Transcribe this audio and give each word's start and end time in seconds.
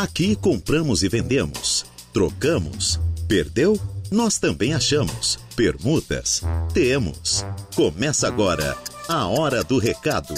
Aqui 0.00 0.36
compramos 0.36 1.02
e 1.02 1.08
vendemos, 1.08 1.84
trocamos, 2.14 3.00
perdeu? 3.26 3.76
Nós 4.12 4.38
também 4.38 4.72
achamos. 4.72 5.40
Permutas? 5.56 6.40
Temos. 6.72 7.44
Começa 7.74 8.28
agora 8.28 8.76
a 9.08 9.26
Hora 9.26 9.64
do 9.64 9.76
Recado. 9.76 10.34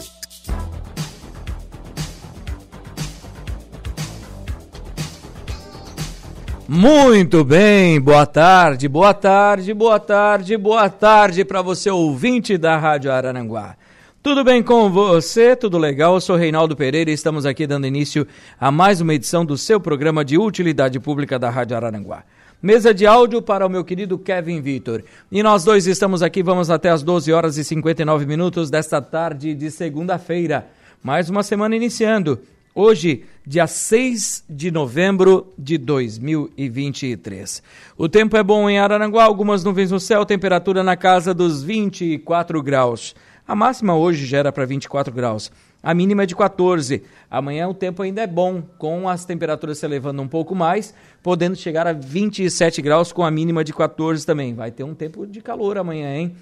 Muito 6.67 7.45
bem, 7.45 8.01
boa 8.01 8.25
tarde, 8.25 8.89
boa 8.89 9.13
tarde, 9.13 9.75
boa 9.75 10.01
tarde, 10.01 10.57
boa 10.57 10.89
tarde 10.89 11.45
para 11.45 11.61
você 11.61 11.91
ouvinte 11.91 12.57
da 12.57 12.79
Rádio 12.79 13.13
Araranguá. 13.13 13.77
Tudo 14.23 14.45
bem 14.45 14.63
com 14.63 14.91
você? 14.91 15.57
Tudo 15.57 15.79
legal? 15.79 16.13
Eu 16.13 16.21
sou 16.21 16.37
Reinaldo 16.37 16.77
Pereira 16.77 17.11
e 17.11 17.15
estamos 17.15 17.47
aqui 17.47 17.67
dando 17.67 17.87
início 17.87 18.27
a 18.61 18.71
mais 18.71 19.01
uma 19.01 19.15
edição 19.15 19.47
do 19.47 19.57
seu 19.57 19.81
programa 19.81 20.23
de 20.23 20.37
utilidade 20.37 21.01
pública 21.01 21.39
da 21.39 21.49
Rádio 21.49 21.75
Araranguá. 21.75 22.25
Mesa 22.63 22.93
de 22.93 23.07
áudio 23.07 23.41
para 23.41 23.65
o 23.65 23.71
meu 23.71 23.83
querido 23.83 24.19
Kevin 24.19 24.61
Vitor. 24.61 25.03
E 25.33 25.43
nós 25.43 25.65
dois 25.65 25.87
estamos 25.87 26.23
aqui, 26.23 26.43
vamos 26.43 26.69
até 26.69 26.91
as 26.91 27.03
12 27.03 27.33
horas 27.33 27.57
e 27.57 27.65
59 27.65 28.27
minutos 28.27 28.69
desta 28.69 29.01
tarde 29.01 29.55
de 29.55 29.71
segunda-feira. 29.71 30.67
Mais 31.03 31.31
uma 31.31 31.43
semana 31.43 31.75
iniciando. 31.75 32.39
Hoje, 32.75 33.25
dia 33.47 33.67
6 33.67 34.45
de 34.51 34.71
novembro 34.71 35.51
de 35.59 35.79
2023. 35.79 37.63
O 37.97 38.07
tempo 38.07 38.37
é 38.37 38.43
bom 38.43 38.69
em 38.69 38.79
Araranguá, 38.79 39.25
algumas 39.25 39.65
nuvens 39.65 39.91
no 39.91 39.99
céu, 39.99 40.27
temperatura 40.27 40.85
na 40.85 40.95
casa 40.95 41.33
dos 41.33 41.63
24 41.65 42.63
graus. 42.63 43.15
A 43.51 43.55
máxima 43.57 43.97
hoje 43.97 44.27
gera 44.27 44.53
para 44.53 44.65
24 44.65 45.13
graus. 45.13 45.51
A 45.83 45.93
mínima 45.93 46.23
é 46.23 46.27
de 46.27 46.37
14. 46.37 47.03
Amanhã 47.29 47.67
o 47.67 47.75
tempo 47.75 48.01
ainda 48.01 48.23
é 48.23 48.27
bom, 48.29 48.63
com 48.79 49.09
as 49.09 49.25
temperaturas 49.25 49.79
se 49.79 49.85
elevando 49.85 50.23
um 50.23 50.29
pouco 50.29 50.55
mais, 50.55 50.95
podendo 51.21 51.57
chegar 51.57 51.85
a 51.85 51.93
27 51.93 52.81
graus 52.81 53.11
com 53.11 53.25
a 53.25 53.31
mínima 53.31 53.65
de 53.65 53.73
14 53.73 54.25
também. 54.25 54.55
Vai 54.55 54.71
ter 54.71 54.85
um 54.85 54.95
tempo 54.95 55.27
de 55.27 55.41
calor 55.41 55.79
amanhã, 55.79 56.15
hein? 56.15 56.37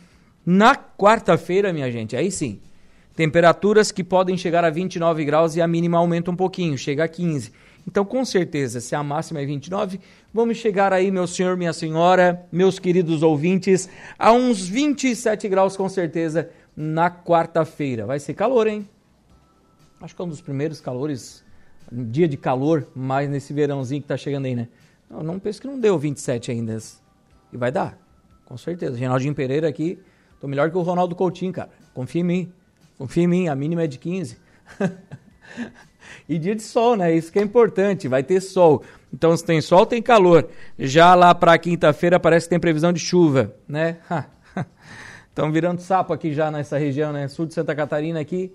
Na 0.45 0.77
quarta-feira, 0.77 1.73
minha 1.73 1.91
gente, 1.91 2.15
aí 2.15 2.31
sim, 2.31 2.61
Temperaturas 3.19 3.91
que 3.91 4.05
podem 4.05 4.37
chegar 4.37 4.65
a 4.65 4.71
29 4.71 5.25
graus 5.25 5.57
e 5.57 5.61
a 5.61 5.67
mínima 5.67 5.99
aumenta 5.99 6.31
um 6.31 6.37
pouquinho, 6.37 6.79
chega 6.79 7.03
a 7.03 7.09
15. 7.09 7.51
Então, 7.85 8.05
com 8.05 8.25
certeza, 8.25 8.81
se 8.81 8.95
a 8.95 9.03
máxima 9.03 9.41
é 9.41 9.45
29, 9.45 9.99
vamos 10.33 10.59
chegar 10.59 10.93
aí, 10.93 11.11
meu 11.11 11.27
senhor, 11.27 11.57
minha 11.57 11.73
senhora, 11.73 12.47
meus 12.53 12.79
queridos 12.79 13.25
ouvintes, 13.25 13.89
a 14.17 14.31
uns 14.31 14.69
27 14.69 15.49
graus 15.49 15.77
com 15.77 15.89
certeza 15.89 16.49
na 16.81 17.11
quarta-feira. 17.11 18.07
Vai 18.07 18.21
ser 18.21 18.35
calor, 18.35 18.69
hein? 18.69 18.89
Acho 20.01 20.15
que 20.15 20.23
é 20.23 20.25
um 20.25 20.29
dos 20.29 20.41
primeiros 20.41 20.81
calores, 20.81 21.45
dia 21.91 22.29
de 22.29 22.37
calor, 22.37 22.87
mais 22.95 23.29
nesse 23.29 23.53
verãozinho 23.53 24.01
que 24.01 24.07
tá 24.07 24.17
chegando 24.17 24.45
aí, 24.45 24.55
né? 24.55 24.69
Não, 25.11 25.25
não 25.25 25.39
penso 25.41 25.61
que 25.61 25.67
não 25.67 25.81
deu 25.81 25.99
27 25.99 26.53
ainda. 26.53 26.79
E 27.53 27.57
vai 27.57 27.73
dar, 27.73 27.99
com 28.47 28.57
certeza. 28.57 28.97
Reinaldinho 28.97 29.35
Pereira 29.35 29.69
aqui, 29.69 29.99
tô 30.41 30.47
melhor 30.47 30.71
que 30.71 30.79
o 30.79 30.83
Ronaldo 30.83 31.17
Coutinho, 31.17 31.53
cara. 31.53 31.71
Confia 31.93 32.21
em 32.21 32.25
mim. 32.25 32.53
Confia 32.97 33.25
em 33.25 33.27
mim, 33.27 33.49
a 33.49 33.57
mínima 33.57 33.83
é 33.83 33.89
de 33.89 33.99
15. 33.99 34.39
e 36.29 36.39
dia 36.39 36.55
de 36.55 36.63
sol, 36.63 36.95
né? 36.95 37.13
Isso 37.13 37.33
que 37.33 37.41
é 37.41 37.43
importante, 37.43 38.07
vai 38.07 38.23
ter 38.23 38.41
sol. 38.41 38.85
Então, 39.13 39.37
se 39.37 39.45
tem 39.45 39.61
sol, 39.61 39.85
tem 39.85 40.01
calor. 40.01 40.49
Já 40.79 41.17
lá 41.17 41.35
para 41.35 41.59
quinta-feira 41.59 42.21
parece 42.21 42.47
que 42.47 42.51
tem 42.51 42.61
previsão 42.61 42.93
de 42.93 43.01
chuva, 43.01 43.53
né? 43.67 43.97
Estão 45.39 45.53
virando 45.53 45.81
sapo 45.81 46.13
aqui 46.13 46.35
já 46.35 46.51
nessa 46.51 46.77
região, 46.77 47.13
né? 47.13 47.29
Sul 47.29 47.47
de 47.47 47.55
Santa 47.55 47.73
Catarina 47.73 48.19
aqui, 48.19 48.53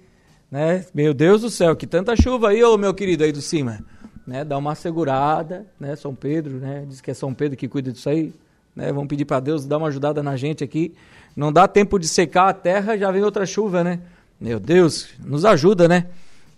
né? 0.52 0.86
Meu 0.94 1.14
Deus 1.14 1.40
do 1.40 1.50
céu, 1.50 1.78
que 1.78 1.88
tanta 1.88 2.14
chuva 2.14 2.50
aí, 2.50 2.62
ô 2.62 2.78
meu 2.78 2.94
querido 2.94 3.24
aí 3.24 3.32
do 3.32 3.42
cima. 3.42 3.80
Né? 4.28 4.44
Dá 4.44 4.58
uma 4.58 4.76
segurada, 4.76 5.66
né? 5.80 5.96
São 5.96 6.14
Pedro, 6.14 6.58
né? 6.58 6.84
Diz 6.86 7.00
que 7.00 7.10
é 7.10 7.14
São 7.14 7.34
Pedro 7.34 7.56
que 7.56 7.70
cuida 7.70 7.90
disso 7.90 8.10
aí, 8.10 8.34
né? 8.76 8.92
Vamos 8.92 9.08
pedir 9.08 9.24
para 9.24 9.40
Deus 9.40 9.66
dar 9.66 9.78
uma 9.78 9.88
ajudada 9.88 10.22
na 10.22 10.36
gente 10.36 10.62
aqui. 10.62 10.94
Não 11.38 11.54
dá 11.54 11.70
tempo 11.70 11.98
de 11.98 12.06
secar 12.06 12.50
a 12.50 12.54
terra, 12.54 12.98
já 12.98 13.10
vem 13.12 13.24
outra 13.24 13.46
chuva, 13.46 13.82
né? 13.82 14.02
Meu 14.38 14.60
Deus, 14.60 15.08
nos 15.24 15.46
ajuda, 15.46 15.88
né? 15.88 16.08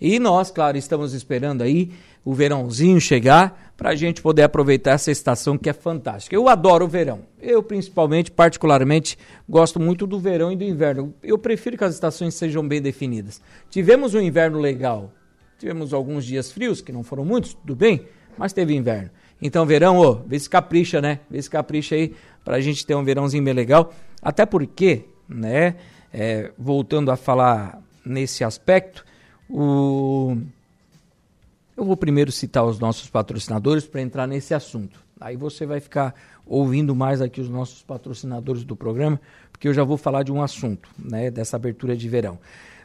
E 0.01 0.17
nós, 0.17 0.49
claro, 0.49 0.75
estamos 0.75 1.13
esperando 1.13 1.61
aí 1.61 1.91
o 2.25 2.33
verãozinho 2.33 2.99
chegar 2.99 3.64
para 3.77 3.89
a 3.89 3.95
gente 3.95 4.21
poder 4.21 4.43
aproveitar 4.43 4.91
essa 4.91 5.11
estação 5.11 5.57
que 5.57 5.69
é 5.69 5.73
fantástica. 5.73 6.35
Eu 6.35 6.47
adoro 6.47 6.85
o 6.85 6.87
verão. 6.87 7.21
Eu, 7.41 7.61
principalmente, 7.61 8.31
particularmente, 8.31 9.17
gosto 9.47 9.79
muito 9.79 10.07
do 10.07 10.19
verão 10.19 10.51
e 10.51 10.55
do 10.55 10.63
inverno. 10.63 11.13
Eu 11.21 11.37
prefiro 11.37 11.77
que 11.77 11.83
as 11.83 11.93
estações 11.93 12.35
sejam 12.35 12.65
bem 12.65 12.81
definidas. 12.81 13.41
Tivemos 13.69 14.13
um 14.13 14.21
inverno 14.21 14.59
legal. 14.59 15.11
Tivemos 15.59 15.93
alguns 15.93 16.25
dias 16.25 16.51
frios, 16.51 16.81
que 16.81 16.91
não 16.91 17.03
foram 17.03 17.25
muitos, 17.25 17.53
tudo 17.53 17.75
bem, 17.75 18.07
mas 18.37 18.53
teve 18.53 18.75
inverno. 18.75 19.09
Então, 19.41 19.65
verão, 19.65 19.97
ô, 19.97 20.15
vê 20.15 20.39
se 20.39 20.49
capricha, 20.49 21.01
né? 21.01 21.19
Vê 21.29 21.41
se 21.41 21.49
capricha 21.49 21.95
aí 21.95 22.13
para 22.43 22.57
a 22.57 22.61
gente 22.61 22.85
ter 22.85 22.95
um 22.95 23.03
verãozinho 23.03 23.43
bem 23.43 23.53
legal. 23.53 23.93
Até 24.21 24.45
porque, 24.45 25.05
né? 25.27 25.75
é, 26.17 26.49
voltando 26.57 27.11
a 27.11 27.17
falar 27.17 27.81
nesse 28.05 28.45
aspecto, 28.45 29.03
o... 29.49 30.37
eu 31.77 31.83
vou 31.83 31.97
primeiro 31.97 32.31
citar 32.31 32.65
os 32.65 32.79
nossos 32.79 33.09
patrocinadores 33.09 33.85
para 33.85 34.01
entrar 34.01 34.27
nesse 34.27 34.53
assunto. 34.53 34.99
Aí 35.19 35.35
você 35.35 35.65
vai 35.65 35.79
ficar 35.79 36.13
ouvindo 36.45 36.95
mais 36.95 37.21
aqui 37.21 37.41
os 37.41 37.49
nossos 37.49 37.81
patrocinadores 37.81 38.63
do 38.63 38.75
programa, 38.75 39.19
porque 39.51 39.67
eu 39.67 39.73
já 39.73 39.83
vou 39.83 39.97
falar 39.97 40.23
de 40.23 40.31
um 40.31 40.41
assunto, 40.41 40.89
né, 40.97 41.31
dessa 41.31 41.55
abertura 41.55 41.95
de 41.95 42.07
verão. 42.07 42.39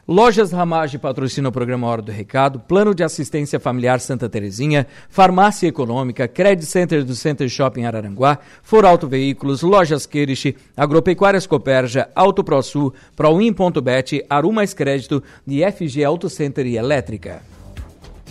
Lojas 0.07 0.51
Ramage 0.51 0.97
patrocina 0.97 1.49
o 1.49 1.51
programa 1.51 1.87
Hora 1.87 2.01
do 2.01 2.11
Recado, 2.11 2.59
Plano 2.59 2.93
de 2.93 3.03
Assistência 3.03 3.59
Familiar 3.59 3.99
Santa 3.99 4.27
Terezinha, 4.27 4.87
Farmácia 5.09 5.67
Econômica, 5.67 6.27
Credit 6.27 6.65
Center 6.65 7.05
do 7.05 7.15
Center 7.15 7.47
Shopping 7.47 7.85
Araranguá, 7.85 8.39
For 8.63 8.83
Auto 8.83 9.07
Veículos, 9.07 9.61
Lojas 9.61 10.07
Queriche, 10.07 10.57
Agropecuárias 10.75 11.45
Coperja, 11.45 12.09
Auto 12.15 12.43
ProSul, 12.43 12.93
Proin.bet, 13.15 14.25
Aru 14.27 14.51
Mais 14.51 14.73
Crédito 14.73 15.23
e 15.47 15.61
FG 15.63 16.03
Auto 16.03 16.29
Center 16.29 16.65
e 16.65 16.77
Elétrica. 16.77 17.60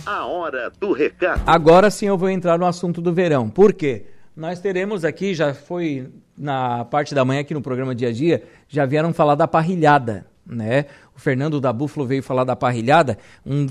A 0.05 0.25
Hora 0.25 0.71
do 0.79 0.93
Recado. 0.93 1.41
Agora 1.45 1.89
sim 1.89 2.07
eu 2.07 2.17
vou 2.17 2.29
entrar 2.29 2.57
no 2.57 2.65
assunto 2.65 3.01
do 3.01 3.13
verão. 3.13 3.49
Por 3.49 3.73
quê? 3.73 4.05
Nós 4.35 4.59
teremos 4.59 5.03
aqui, 5.05 5.33
já 5.33 5.53
foi 5.53 6.09
na 6.37 6.85
parte 6.85 7.13
da 7.13 7.23
manhã 7.23 7.41
aqui 7.41 7.53
no 7.53 7.61
programa 7.61 7.93
Dia 7.93 8.09
a 8.09 8.11
Dia, 8.11 8.43
já 8.67 8.85
vieram 8.85 9.13
falar 9.13 9.35
da 9.35 9.47
parrilhada 9.47 10.25
né? 10.45 10.85
O 11.15 11.19
Fernando 11.19 11.59
da 11.59 11.71
Búfalo 11.71 12.05
veio 12.05 12.23
falar 12.23 12.43
da 12.43 12.55
parrilhada, 12.55 13.17
um 13.45 13.67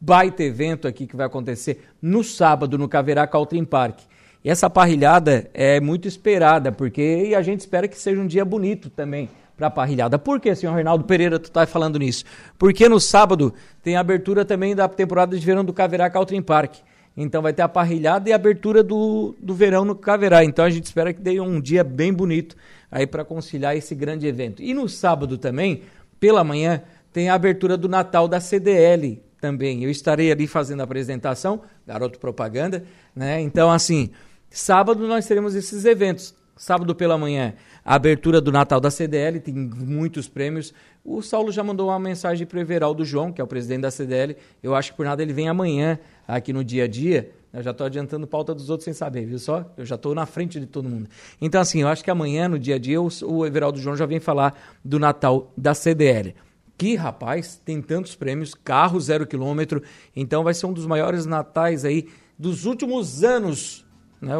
baita 0.00 0.42
evento 0.42 0.86
aqui 0.86 1.06
que 1.06 1.16
vai 1.16 1.26
acontecer 1.26 1.84
no 2.00 2.22
sábado 2.22 2.76
no 2.76 2.88
Caverá 2.88 3.26
Caltrim 3.26 3.64
Park. 3.64 4.00
E 4.42 4.50
essa 4.50 4.68
parrilhada 4.68 5.48
é 5.54 5.80
muito 5.80 6.06
esperada, 6.06 6.70
porque 6.70 7.32
a 7.36 7.40
gente 7.40 7.60
espera 7.60 7.88
que 7.88 7.98
seja 7.98 8.20
um 8.20 8.26
dia 8.26 8.44
bonito 8.44 8.90
também 8.90 9.30
para 9.56 9.68
a 9.68 9.70
parrilhada. 9.70 10.18
Por 10.18 10.40
que, 10.40 10.54
senhor 10.54 10.74
Reinaldo 10.74 11.04
Pereira, 11.04 11.38
tu 11.38 11.46
está 11.46 11.66
falando 11.66 11.98
nisso? 11.98 12.24
Porque 12.58 12.88
no 12.88 13.00
sábado 13.00 13.54
tem 13.82 13.96
a 13.96 14.00
abertura 14.00 14.44
também 14.44 14.74
da 14.74 14.88
temporada 14.88 15.38
de 15.38 15.44
verão 15.44 15.64
do 15.64 15.72
Caverá 15.72 16.10
Caltrim 16.10 16.42
Park. 16.42 16.76
Então 17.16 17.40
vai 17.40 17.52
ter 17.52 17.62
a 17.62 17.68
parrilhada 17.68 18.28
e 18.28 18.32
a 18.32 18.36
abertura 18.36 18.82
do, 18.82 19.36
do 19.38 19.54
verão 19.54 19.84
no 19.84 19.94
Caverá. 19.94 20.44
Então 20.44 20.64
a 20.64 20.70
gente 20.70 20.84
espera 20.84 21.12
que 21.12 21.20
dê 21.20 21.38
um 21.40 21.60
dia 21.60 21.84
bem 21.84 22.12
bonito 22.12 22.56
aí 22.90 23.06
para 23.06 23.24
conciliar 23.24 23.76
esse 23.76 23.94
grande 23.94 24.26
evento. 24.26 24.62
E 24.62 24.74
no 24.74 24.88
sábado 24.88 25.38
também 25.38 25.82
pela 26.18 26.42
manhã, 26.42 26.82
tem 27.12 27.28
a 27.28 27.34
abertura 27.34 27.76
do 27.76 27.88
Natal 27.88 28.26
da 28.26 28.40
CDL 28.40 29.22
também. 29.40 29.84
Eu 29.84 29.90
estarei 29.90 30.32
ali 30.32 30.46
fazendo 30.46 30.80
a 30.80 30.84
apresentação, 30.84 31.60
garoto 31.86 32.18
propaganda, 32.18 32.82
né? 33.14 33.40
Então, 33.42 33.70
assim, 33.70 34.10
sábado 34.48 35.06
nós 35.06 35.26
teremos 35.26 35.54
esses 35.54 35.84
eventos. 35.84 36.34
Sábado 36.56 36.94
pela 36.94 37.18
manhã, 37.18 37.54
abertura 37.84 38.40
do 38.40 38.52
Natal 38.52 38.80
da 38.80 38.90
CDL, 38.90 39.40
tem 39.40 39.54
muitos 39.54 40.28
prêmios. 40.28 40.72
O 41.04 41.20
Saulo 41.20 41.50
já 41.50 41.64
mandou 41.64 41.88
uma 41.88 41.98
mensagem 41.98 42.46
para 42.46 42.58
o 42.58 42.60
Everaldo 42.60 43.04
João, 43.04 43.32
que 43.32 43.40
é 43.40 43.44
o 43.44 43.46
presidente 43.46 43.82
da 43.82 43.90
CDL. 43.90 44.36
Eu 44.62 44.74
acho 44.74 44.92
que 44.92 44.96
por 44.96 45.04
nada 45.04 45.22
ele 45.22 45.32
vem 45.32 45.48
amanhã 45.48 45.98
aqui 46.26 46.52
no 46.52 46.64
dia 46.64 46.84
a 46.84 46.88
dia 46.88 47.30
eu 47.54 47.62
já 47.62 47.70
estou 47.70 47.86
adiantando 47.86 48.26
pauta 48.26 48.52
dos 48.52 48.68
outros 48.68 48.84
sem 48.84 48.92
saber, 48.92 49.26
viu 49.26 49.38
só? 49.38 49.64
Eu 49.76 49.86
já 49.86 49.94
estou 49.94 50.12
na 50.12 50.26
frente 50.26 50.58
de 50.58 50.66
todo 50.66 50.88
mundo. 50.88 51.08
Então, 51.40 51.60
assim, 51.60 51.82
eu 51.82 51.88
acho 51.88 52.02
que 52.02 52.10
amanhã, 52.10 52.48
no 52.48 52.58
dia 52.58 52.74
a 52.74 52.78
dia, 52.78 53.00
o 53.00 53.46
Everaldo 53.46 53.78
João 53.78 53.96
já 53.96 54.04
vem 54.04 54.18
falar 54.18 54.60
do 54.84 54.98
Natal 54.98 55.52
da 55.56 55.72
CDL. 55.72 56.34
Que, 56.76 56.96
rapaz, 56.96 57.60
tem 57.64 57.80
tantos 57.80 58.16
prêmios, 58.16 58.54
carro 58.54 59.00
zero 59.00 59.24
quilômetro, 59.24 59.80
então 60.16 60.42
vai 60.42 60.52
ser 60.52 60.66
um 60.66 60.72
dos 60.72 60.84
maiores 60.84 61.26
natais 61.26 61.84
aí 61.84 62.08
dos 62.36 62.66
últimos 62.66 63.22
anos. 63.22 63.83
Né? 64.24 64.34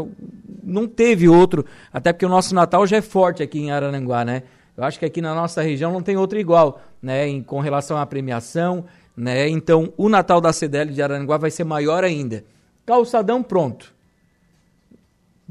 Não 0.63 0.89
teve 0.89 1.29
outro, 1.29 1.65
até 1.93 2.13
porque 2.13 2.25
o 2.25 2.29
nosso 2.29 2.55
Natal 2.55 2.87
já 2.87 2.97
é 2.97 3.03
forte 3.03 3.43
aqui 3.43 3.59
em 3.59 3.71
Araranguá, 3.71 4.25
né? 4.25 4.43
Eu 4.77 4.83
acho 4.83 4.99
que 4.99 5.05
aqui 5.05 5.21
na 5.21 5.35
nossa 5.35 5.63
região 5.63 5.93
não 5.93 6.03
tem 6.03 6.17
outro 6.17 6.39
igual, 6.39 6.83
né? 7.01 7.29
Em, 7.29 7.43
com 7.43 7.61
relação 7.61 7.97
à 7.97 8.07
premiação, 8.07 8.87
né? 9.17 9.49
Então, 9.49 9.93
o 9.97 10.09
Natal 10.09 10.41
da 10.41 10.53
CDL 10.53 10.93
de 10.93 11.03
Araranguá 11.03 11.37
vai 11.37 11.51
ser 11.51 11.65
maior 11.65 12.03
ainda. 12.03 12.45
Calçadão 12.85 13.43
pronto. 13.43 13.95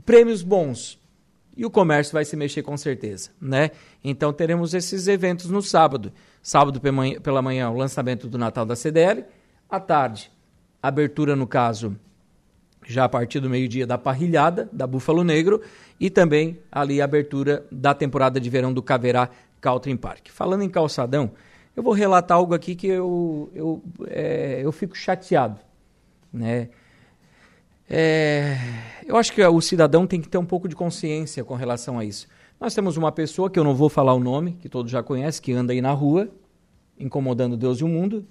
Prêmios 0.06 0.42
bons. 0.42 1.00
E 1.56 1.66
o 1.66 1.70
comércio 1.70 2.14
vai 2.14 2.26
se 2.26 2.36
mexer 2.36 2.64
com 2.64 2.76
certeza, 2.76 3.30
né? 3.40 3.70
Então 4.04 4.34
teremos 4.34 4.74
esses 4.74 5.08
eventos 5.08 5.52
no 5.52 5.62
sábado. 5.62 6.12
Sábado 6.42 6.82
pela 7.22 7.42
manhã, 7.42 7.70
o 7.70 7.78
lançamento 7.78 8.28
do 8.28 8.38
Natal 8.40 8.66
da 8.66 8.76
CDL. 8.76 9.24
À 9.70 9.80
tarde, 9.80 10.32
abertura, 10.82 11.36
no 11.36 11.46
caso, 11.46 11.96
já 12.86 13.06
a 13.06 13.10
partir 13.10 13.40
do 13.40 13.50
meio-dia 13.50 13.86
da 13.86 13.98
parrilhada 13.98 14.70
da 14.72 14.86
Búfalo 14.88 15.24
Negro 15.24 15.62
e 16.00 16.10
também 16.10 16.60
ali 16.72 17.02
a 17.02 17.06
abertura 17.06 17.66
da 17.72 17.94
temporada 17.94 18.40
de 18.40 18.50
verão 18.50 18.74
do 18.74 18.82
Caverá 18.82 19.30
Caltrim 19.62 19.96
Park. 19.96 20.30
Falando 20.30 20.64
em 20.64 20.70
calçadão, 20.70 21.32
eu 21.76 21.82
vou 21.82 21.94
relatar 21.94 22.38
algo 22.38 22.54
aqui 22.54 22.76
que 22.76 22.88
eu, 22.88 23.52
eu, 23.54 23.84
é, 24.08 24.62
eu 24.64 24.72
fico 24.72 24.96
chateado. 24.96 25.60
Né? 26.32 26.70
É, 27.90 28.58
eu 29.06 29.18
acho 29.18 29.34
que 29.34 29.44
o 29.44 29.62
cidadão 29.62 30.08
tem 30.08 30.22
que 30.22 30.28
ter 30.28 30.38
um 30.38 30.46
pouco 30.46 30.68
de 30.68 30.76
consciência 30.76 31.44
com 31.44 31.56
relação 31.56 32.00
a 32.00 32.06
isso. 32.06 32.28
Nós 32.60 32.74
temos 32.74 32.96
uma 32.98 33.12
pessoa, 33.12 33.50
que 33.50 33.60
eu 33.60 33.64
não 33.64 33.76
vou 33.76 33.90
falar 33.90 34.14
o 34.14 34.20
nome, 34.20 34.54
que 34.54 34.70
todos 34.70 34.92
já 34.92 35.04
conhecem, 35.04 35.42
que 35.42 35.52
anda 35.52 35.74
aí 35.74 35.82
na 35.82 35.92
rua, 35.92 36.30
incomodando 37.00 37.58
Deus 37.58 37.80
e 37.80 37.84
o 37.84 37.88
mundo, 37.88 38.26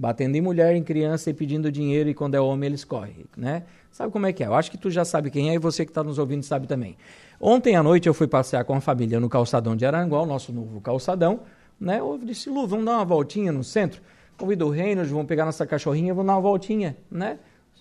batendo 0.00 0.34
em 0.34 0.40
mulher, 0.40 0.74
em 0.74 0.82
criança 0.82 1.28
e 1.28 1.34
pedindo 1.34 1.70
dinheiro, 1.70 2.08
e 2.08 2.14
quando 2.14 2.34
é 2.34 2.40
homem 2.40 2.68
eles 2.68 2.84
correm, 2.84 3.26
né? 3.36 3.64
Sabe 3.92 4.10
como 4.10 4.26
é 4.26 4.32
que 4.32 4.42
é? 4.42 4.46
Eu 4.46 4.54
acho 4.54 4.70
que 4.70 4.78
tu 4.78 4.90
já 4.90 5.04
sabe 5.04 5.30
quem 5.30 5.50
é 5.50 5.54
e 5.54 5.58
você 5.58 5.84
que 5.84 5.90
está 5.90 6.02
nos 6.02 6.18
ouvindo 6.18 6.42
sabe 6.42 6.66
também. 6.66 6.96
Ontem 7.38 7.76
à 7.76 7.82
noite 7.82 8.08
eu 8.08 8.14
fui 8.14 8.26
passear 8.26 8.64
com 8.64 8.74
a 8.74 8.80
família 8.80 9.20
no 9.20 9.28
calçadão 9.28 9.76
de 9.76 9.84
Aranguá, 9.84 10.22
o 10.22 10.26
nosso 10.26 10.52
novo 10.52 10.80
calçadão, 10.80 11.40
né? 11.78 12.00
Eu 12.00 12.18
disse, 12.22 12.48
Lu, 12.48 12.66
vamos 12.66 12.86
dar 12.86 12.92
uma 12.92 13.04
voltinha 13.04 13.52
no 13.52 13.62
centro? 13.62 14.00
Convido 14.38 14.66
o 14.66 14.70
Reino, 14.70 15.04
vamos 15.04 15.26
pegar 15.26 15.44
nossa 15.44 15.66
cachorrinha, 15.66 16.14
vamos 16.14 16.28
dar 16.28 16.34
uma 16.34 16.40
voltinha, 16.40 16.96
né? 17.10 17.38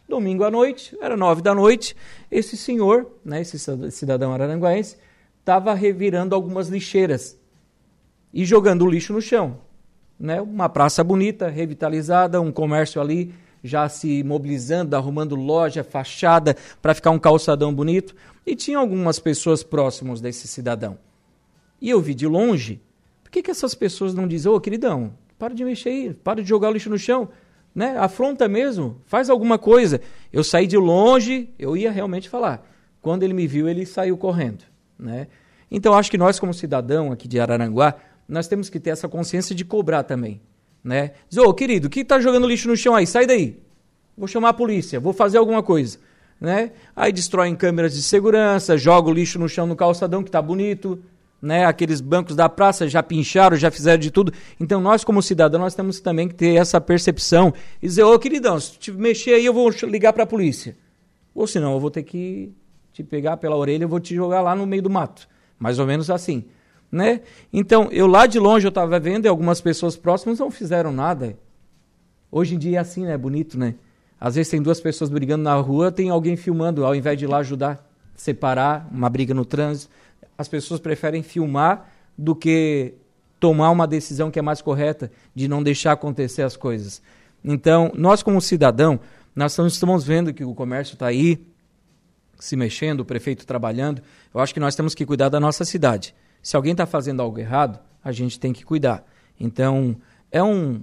Domingo 0.09 0.43
à 0.43 0.51
noite, 0.51 0.97
era 0.99 1.15
nove 1.15 1.41
da 1.41 1.55
noite, 1.55 1.95
esse 2.31 2.57
senhor, 2.57 3.19
né, 3.23 3.41
esse 3.41 3.59
cidadão 3.91 4.33
araranguaense, 4.33 4.97
estava 5.39 5.71
revirando 5.75 6.33
algumas 6.33 6.67
lixeiras 6.67 7.39
e 8.33 8.43
jogando 8.43 8.83
o 8.83 8.89
lixo 8.89 9.13
no 9.13 9.21
chão. 9.21 9.59
Né? 10.19 10.41
Uma 10.41 10.67
praça 10.67 11.03
bonita, 11.03 11.47
revitalizada, 11.47 12.41
um 12.41 12.51
comércio 12.51 12.99
ali 12.99 13.33
já 13.63 13.87
se 13.89 14.23
mobilizando, 14.23 14.95
arrumando 14.95 15.35
loja, 15.35 15.83
fachada 15.83 16.55
para 16.81 16.93
ficar 16.93 17.11
um 17.11 17.19
calçadão 17.19 17.73
bonito. 17.73 18.15
E 18.45 18.55
tinha 18.55 18.77
algumas 18.77 19.19
pessoas 19.19 19.63
próximas 19.63 20.21
desse 20.21 20.47
cidadão. 20.47 20.97
E 21.81 21.89
eu 21.89 22.01
vi 22.01 22.13
de 22.13 22.27
longe 22.27 22.81
por 23.29 23.33
que, 23.33 23.43
que 23.43 23.51
essas 23.51 23.75
pessoas 23.75 24.15
não 24.15 24.27
dizem, 24.27 24.51
ô 24.51 24.55
oh, 24.55 24.59
queridão, 24.59 25.13
para 25.37 25.53
de 25.53 25.63
mexer 25.63 25.89
aí, 25.89 26.13
para 26.15 26.41
de 26.41 26.49
jogar 26.49 26.71
lixo 26.71 26.89
no 26.89 26.97
chão, 26.97 27.29
né? 27.75 27.95
Afronta 27.95 28.47
mesmo, 28.47 28.99
faz 29.05 29.29
alguma 29.29 29.59
coisa. 29.59 30.01
Eu 30.33 30.43
saí 30.43 30.65
de 30.65 30.75
longe, 30.77 31.47
eu 31.59 31.77
ia 31.77 31.91
realmente 31.91 32.27
falar. 32.27 32.67
Quando 32.99 33.21
ele 33.21 33.35
me 33.35 33.45
viu, 33.45 33.69
ele 33.69 33.85
saiu 33.85 34.17
correndo, 34.17 34.63
né? 34.97 35.27
Então 35.69 35.93
acho 35.93 36.09
que 36.09 36.17
nós 36.17 36.39
como 36.39 36.55
cidadão 36.55 37.11
aqui 37.11 37.27
de 37.27 37.39
Araranguá, 37.39 37.93
nós 38.29 38.47
temos 38.47 38.69
que 38.69 38.79
ter 38.79 38.91
essa 38.91 39.09
consciência 39.09 39.55
de 39.55 39.65
cobrar 39.65 40.03
também, 40.03 40.39
né? 40.83 41.11
Diz, 41.27 41.39
ô 41.39 41.51
querido, 41.51 41.89
que 41.89 42.05
tá 42.05 42.19
jogando 42.19 42.47
lixo 42.47 42.67
no 42.67 42.77
chão 42.77 42.93
aí? 42.93 43.07
Sai 43.07 43.25
daí. 43.25 43.59
Vou 44.15 44.27
chamar 44.27 44.49
a 44.49 44.53
polícia, 44.53 44.99
vou 44.99 45.13
fazer 45.13 45.39
alguma 45.39 45.63
coisa, 45.63 45.97
né? 46.39 46.71
Aí 46.95 47.11
destroem 47.11 47.55
câmeras 47.55 47.93
de 47.93 48.03
segurança, 48.03 48.77
joga 48.77 49.09
o 49.09 49.13
lixo 49.13 49.39
no 49.39 49.49
chão 49.49 49.65
no 49.65 49.75
calçadão 49.75 50.23
que 50.23 50.29
tá 50.29 50.41
bonito, 50.41 51.01
né? 51.41 51.65
Aqueles 51.65 52.01
bancos 52.01 52.35
da 52.35 52.47
praça 52.47 52.87
já 52.87 53.01
pincharam, 53.01 53.57
já 53.57 53.71
fizeram 53.71 53.99
de 53.99 54.11
tudo. 54.11 54.31
Então 54.59 54.79
nós 54.79 55.03
como 55.03 55.23
cidadão 55.23 55.59
nós 55.59 55.73
temos 55.73 55.99
também 55.99 56.27
que 56.27 56.35
ter 56.35 56.55
essa 56.55 56.79
percepção 56.79 57.51
e 57.81 57.87
dizer, 57.87 58.03
ô 58.03 58.19
queridão, 58.19 58.59
se 58.59 58.77
te 58.77 58.91
mexer 58.91 59.33
aí 59.33 59.45
eu 59.45 59.53
vou 59.53 59.69
ligar 59.83 60.13
para 60.13 60.23
a 60.23 60.27
polícia. 60.27 60.77
Ou 61.33 61.47
senão 61.47 61.73
eu 61.73 61.79
vou 61.79 61.89
ter 61.89 62.03
que 62.03 62.51
te 62.93 63.03
pegar 63.03 63.37
pela 63.37 63.55
orelha, 63.55 63.85
eu 63.85 63.89
vou 63.89 63.99
te 63.99 64.13
jogar 64.13 64.41
lá 64.41 64.55
no 64.55 64.67
meio 64.67 64.83
do 64.83 64.89
mato. 64.89 65.27
Mais 65.57 65.79
ou 65.79 65.87
menos 65.87 66.09
assim, 66.09 66.45
né? 66.91 67.21
Então, 67.51 67.89
eu 67.91 68.07
lá 68.07 68.25
de 68.25 68.39
longe 68.39 68.65
eu 68.65 68.69
estava 68.69 68.99
vendo 68.99 69.25
e 69.25 69.27
algumas 69.27 69.61
pessoas 69.61 69.95
próximas 69.95 70.39
não 70.39 70.49
fizeram 70.49 70.91
nada. 70.91 71.37
Hoje 72.31 72.55
em 72.55 72.57
dia 72.57 72.77
é 72.77 72.81
assim, 72.81 73.05
né? 73.05 73.17
Bonito, 73.17 73.57
né? 73.57 73.75
Às 74.19 74.35
vezes 74.35 74.51
tem 74.51 74.61
duas 74.61 74.79
pessoas 74.79 75.09
brigando 75.09 75.43
na 75.43 75.55
rua, 75.55 75.91
tem 75.91 76.09
alguém 76.09 76.35
filmando, 76.35 76.85
ao 76.85 76.93
invés 76.93 77.17
de 77.17 77.25
ir 77.25 77.27
lá 77.27 77.37
ajudar, 77.37 77.87
separar 78.15 78.87
uma 78.91 79.09
briga 79.09 79.33
no 79.33 79.45
trânsito 79.45 79.89
as 80.39 80.47
pessoas 80.47 80.79
preferem 80.79 81.21
filmar 81.21 81.91
do 82.17 82.33
que 82.33 82.93
tomar 83.41 83.71
uma 83.71 83.85
decisão 83.85 84.31
que 84.31 84.39
é 84.39 84.41
mais 84.41 84.61
correta 84.61 85.11
de 85.35 85.49
não 85.49 85.61
deixar 85.61 85.91
acontecer 85.91 86.43
as 86.43 86.55
coisas. 86.55 87.01
Então, 87.43 87.91
nós 87.93 88.23
como 88.23 88.39
cidadão, 88.39 89.01
nós 89.35 89.57
estamos 89.59 90.05
vendo 90.05 90.33
que 90.33 90.45
o 90.45 90.55
comércio 90.55 90.93
está 90.93 91.07
aí 91.07 91.45
se 92.39 92.55
mexendo, 92.55 93.01
o 93.01 93.05
prefeito 93.05 93.45
trabalhando. 93.45 94.01
Eu 94.33 94.39
acho 94.39 94.53
que 94.53 94.61
nós 94.61 94.77
temos 94.77 94.95
que 94.95 95.05
cuidar 95.05 95.27
da 95.27 95.41
nossa 95.41 95.65
cidade. 95.65 96.15
Se 96.41 96.55
alguém 96.55 96.71
está 96.71 96.85
fazendo 96.85 97.21
algo 97.21 97.39
errado, 97.39 97.79
a 98.03 98.11
gente 98.11 98.39
tem 98.39 98.53
que 98.53 98.63
cuidar. 98.63 99.05
Então, 99.39 99.95
é 100.31 100.41
um, 100.43 100.81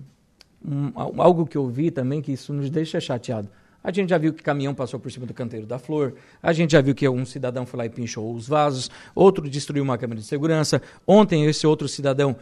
um, 0.65 0.93
algo 1.21 1.47
que 1.47 1.57
eu 1.57 1.69
vi 1.69 1.91
também 1.91 2.21
que 2.21 2.33
isso 2.33 2.53
nos 2.53 2.71
deixa 2.71 3.01
chateado. 3.01 3.49
A 3.87 3.93
gente 3.93 4.11
já 4.11 4.19
viu 4.19 4.33
que 4.33 4.43
caminhão 4.43 4.75
passou 4.75 4.99
por 4.99 5.13
cima 5.13 5.27
do 5.27 5.33
canteiro 5.33 5.65
da 5.65 5.79
flor. 5.79 6.15
A 6.43 6.53
gente 6.53 6.73
já 6.73 6.81
viu 6.81 6.93
que 6.93 7.09
um 7.09 7.25
cidadão 7.25 7.65
foi 7.65 7.79
lá 7.79 7.87
e 7.87 7.89
pinchou 7.89 8.35
os 8.35 8.49
vasos. 8.49 8.91
Outro 9.15 9.49
destruiu 9.49 9.85
uma 9.85 9.97
câmera 9.97 10.21
de 10.21 10.27
segurança. 10.27 10.83
Ontem, 11.07 11.45
esse 11.45 11.65
outro 11.69 11.87
cidadão 11.87 12.35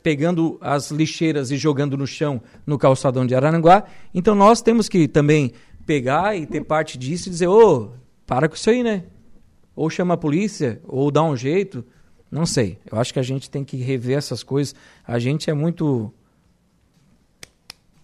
pegando 0.00 0.58
as 0.60 0.92
lixeiras 0.92 1.50
e 1.50 1.56
jogando 1.56 1.96
no 1.96 2.06
chão 2.06 2.40
no 2.64 2.78
calçadão 2.78 3.26
de 3.26 3.34
Araranguá. 3.34 3.82
Então, 4.14 4.32
nós 4.32 4.62
temos 4.62 4.88
que 4.88 5.08
também 5.08 5.50
pegar 5.84 6.36
e 6.36 6.46
ter 6.46 6.62
parte 6.62 6.96
disso 6.96 7.28
e 7.28 7.32
dizer: 7.32 7.48
ô, 7.48 7.74
oh, 7.74 7.90
para 8.24 8.48
com 8.48 8.54
isso 8.54 8.70
aí, 8.70 8.84
né? 8.84 9.02
Ou 9.74 9.90
chama 9.90 10.14
a 10.14 10.16
polícia, 10.16 10.80
ou 10.86 11.10
dá 11.10 11.20
um 11.20 11.36
jeito. 11.36 11.84
Não 12.30 12.46
sei. 12.46 12.78
Eu 12.90 12.98
acho 12.98 13.12
que 13.12 13.18
a 13.18 13.22
gente 13.22 13.50
tem 13.50 13.64
que 13.64 13.76
rever 13.76 14.16
essas 14.16 14.42
coisas. 14.42 14.74
A 15.06 15.18
gente 15.18 15.50
é 15.50 15.54
muito 15.54 16.12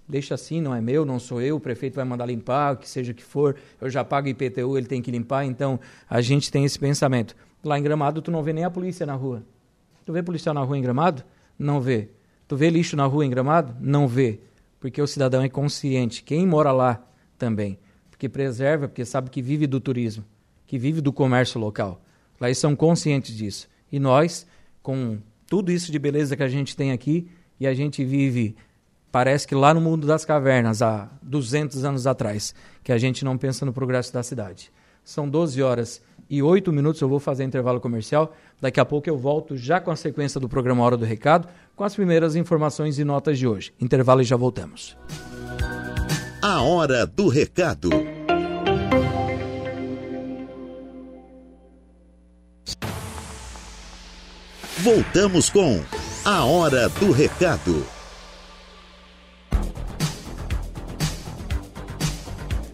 deixa 0.08 0.34
assim, 0.34 0.60
não 0.60 0.74
é 0.74 0.80
meu, 0.80 1.04
não 1.04 1.18
sou 1.18 1.40
eu, 1.40 1.56
o 1.56 1.60
prefeito 1.60 1.94
vai 1.94 2.04
mandar 2.04 2.26
limpar, 2.26 2.76
que 2.76 2.88
seja 2.88 3.12
que 3.12 3.24
for, 3.24 3.56
eu 3.80 3.90
já 3.90 4.04
pago 4.04 4.28
IPTU, 4.28 4.78
ele 4.78 4.86
tem 4.86 5.02
que 5.02 5.10
limpar, 5.10 5.44
então 5.44 5.80
a 6.08 6.20
gente 6.20 6.50
tem 6.50 6.64
esse 6.64 6.78
pensamento. 6.78 7.34
Lá 7.64 7.78
em 7.78 7.82
Gramado 7.82 8.22
tu 8.22 8.30
não 8.30 8.42
vê 8.42 8.52
nem 8.52 8.64
a 8.64 8.70
polícia 8.70 9.04
na 9.04 9.14
rua. 9.14 9.42
Tu 10.04 10.12
vê 10.12 10.22
policial 10.22 10.54
na 10.54 10.62
rua 10.62 10.78
em 10.78 10.82
Gramado? 10.82 11.24
Não 11.58 11.80
vê. 11.80 12.10
Tu 12.46 12.56
vê 12.56 12.70
lixo 12.70 12.96
na 12.96 13.06
rua 13.06 13.26
em 13.26 13.30
Gramado? 13.30 13.74
Não 13.80 14.06
vê. 14.06 14.40
Porque 14.78 15.02
o 15.02 15.06
cidadão 15.06 15.42
é 15.42 15.48
consciente, 15.48 16.22
quem 16.22 16.46
mora 16.46 16.70
lá 16.70 17.04
também, 17.36 17.78
porque 18.10 18.28
preserva, 18.28 18.86
porque 18.86 19.04
sabe 19.04 19.30
que 19.30 19.42
vive 19.42 19.66
do 19.66 19.80
turismo, 19.80 20.24
que 20.66 20.78
vive 20.78 21.00
do 21.00 21.12
comércio 21.12 21.60
local. 21.60 22.00
Lá 22.40 22.46
eles 22.48 22.58
são 22.58 22.76
conscientes 22.76 23.34
disso. 23.34 23.68
E 23.90 23.98
nós, 23.98 24.46
com 24.82 25.18
tudo 25.46 25.70
isso 25.70 25.92
de 25.92 25.98
beleza 25.98 26.36
que 26.36 26.42
a 26.42 26.48
gente 26.48 26.76
tem 26.76 26.92
aqui, 26.92 27.28
e 27.58 27.66
a 27.66 27.74
gente 27.74 28.04
vive 28.04 28.56
Parece 29.16 29.48
que 29.48 29.54
lá 29.54 29.72
no 29.72 29.80
mundo 29.80 30.06
das 30.06 30.26
cavernas, 30.26 30.82
há 30.82 31.08
200 31.22 31.86
anos 31.86 32.06
atrás, 32.06 32.54
que 32.84 32.92
a 32.92 32.98
gente 32.98 33.24
não 33.24 33.38
pensa 33.38 33.64
no 33.64 33.72
progresso 33.72 34.12
da 34.12 34.22
cidade. 34.22 34.70
São 35.02 35.26
12 35.26 35.62
horas 35.62 36.02
e 36.28 36.42
8 36.42 36.70
minutos, 36.70 37.00
eu 37.00 37.08
vou 37.08 37.18
fazer 37.18 37.42
intervalo 37.44 37.80
comercial. 37.80 38.34
Daqui 38.60 38.78
a 38.78 38.84
pouco 38.84 39.08
eu 39.08 39.16
volto 39.16 39.56
já 39.56 39.80
com 39.80 39.90
a 39.90 39.96
sequência 39.96 40.38
do 40.38 40.50
programa 40.50 40.84
Hora 40.84 40.98
do 40.98 41.06
Recado, 41.06 41.48
com 41.74 41.82
as 41.82 41.94
primeiras 41.94 42.36
informações 42.36 42.98
e 42.98 43.04
notas 43.04 43.38
de 43.38 43.46
hoje. 43.46 43.72
Intervalo 43.80 44.20
e 44.20 44.24
já 44.24 44.36
voltamos. 44.36 44.94
A 46.42 46.60
Hora 46.60 47.06
do 47.06 47.28
Recado. 47.28 48.15
Voltamos 54.86 55.50
com 55.50 55.82
A 56.24 56.44
Hora 56.44 56.88
do 56.88 57.10
Recado. 57.10 57.84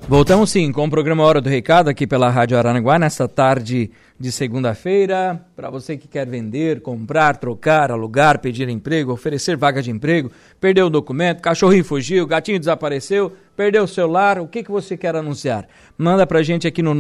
Voltamos 0.07 0.51
sim 0.51 0.71
com 0.73 0.85
o 0.85 0.91
programa 0.91 1.25
Hora 1.25 1.41
do 1.41 1.49
Recado 1.49 1.89
aqui 1.89 2.07
pela 2.07 2.29
Rádio 2.29 2.59
Aranaguá 2.59 2.99
nesta 2.99 3.27
tarde 3.27 3.91
de 4.21 4.31
segunda-feira. 4.31 5.43
Para 5.57 5.71
você 5.71 5.97
que 5.97 6.07
quer 6.07 6.29
vender, 6.29 6.83
comprar, 6.83 7.39
trocar, 7.39 7.91
alugar, 7.91 8.41
pedir 8.41 8.69
emprego, 8.69 9.11
oferecer 9.11 9.57
vaga 9.57 9.81
de 9.81 9.91
emprego, 9.91 10.31
perdeu 10.61 10.89
o 10.89 10.91
documento, 10.91 11.41
cachorrinho 11.41 11.83
fugiu, 11.83 12.27
gatinho 12.27 12.59
desapareceu, 12.59 13.33
perdeu 13.57 13.85
o 13.85 13.89
celular, 13.89 14.39
o 14.39 14.47
que, 14.47 14.63
que 14.63 14.71
você 14.71 14.99
quer 14.99 15.17
anunciar? 15.17 15.67
Manda 15.97 16.27
para 16.27 16.43
gente 16.43 16.69
aqui 16.69 16.83
no 16.83 16.95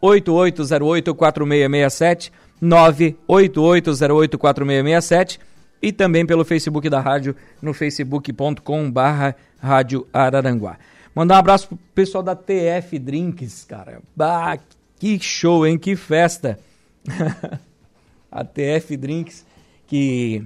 988084667, 0.00 2.30
988084667 2.62 5.38
e 5.80 5.92
também 5.92 6.26
pelo 6.26 6.44
Facebook 6.44 6.90
da 6.90 7.00
rádio 7.00 7.36
no 7.62 7.72
facebook.com 7.72 8.90
barra 8.90 9.36
Rádio 9.60 10.06
Araranguá. 10.12 10.76
Mandar 11.14 11.36
um 11.36 11.38
abraço 11.38 11.68
pro 11.68 11.78
pessoal 11.94 12.22
da 12.22 12.36
TF 12.36 12.98
Drinks, 12.98 13.64
cara. 13.64 14.02
Bah, 14.14 14.58
que 14.98 15.18
show, 15.18 15.66
hein? 15.66 15.78
Que 15.78 15.96
festa. 15.96 16.58
a 18.30 18.44
TF 18.44 18.96
Drinks, 18.96 19.44
que, 19.86 20.44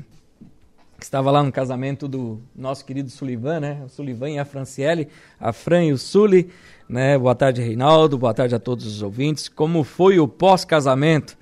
que, 0.98 1.04
estava 1.04 1.30
lá 1.30 1.42
no 1.42 1.52
casamento 1.52 2.08
do 2.08 2.40
nosso 2.54 2.84
querido 2.84 3.10
Sullivan, 3.10 3.60
né? 3.60 3.82
O 3.84 3.88
Sullivan 3.88 4.30
e 4.30 4.38
a 4.38 4.44
Franciele, 4.44 5.08
a 5.38 5.52
Fran 5.52 5.84
e 5.84 5.92
o 5.92 5.98
Sully, 5.98 6.50
né? 6.88 7.18
Boa 7.18 7.34
tarde, 7.34 7.60
Reinaldo. 7.60 8.16
Boa 8.16 8.32
tarde 8.32 8.54
a 8.54 8.58
todos 8.58 8.86
os 8.86 9.02
ouvintes. 9.02 9.48
Como 9.48 9.84
foi 9.84 10.18
o 10.18 10.28
pós-casamento? 10.28 11.36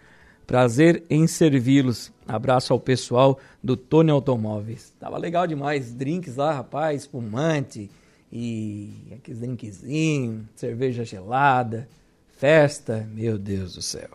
Prazer 0.50 1.04
em 1.09 1.28
servi-los. 1.28 2.11
Abraço 2.26 2.73
ao 2.73 2.80
pessoal 2.80 3.38
do 3.62 3.76
Tony 3.76 4.11
Automóveis. 4.11 4.92
Tava 4.99 5.16
legal 5.16 5.47
demais. 5.47 5.95
Drinks 5.95 6.35
lá, 6.35 6.52
rapaz, 6.52 7.02
espumante 7.02 7.88
e 8.33 8.92
aqueles 9.12 9.38
drinkzinhos, 9.38 10.42
cerveja 10.57 11.04
gelada, 11.04 11.88
festa, 12.37 13.09
meu 13.14 13.38
Deus 13.38 13.75
do 13.75 13.80
céu. 13.80 14.09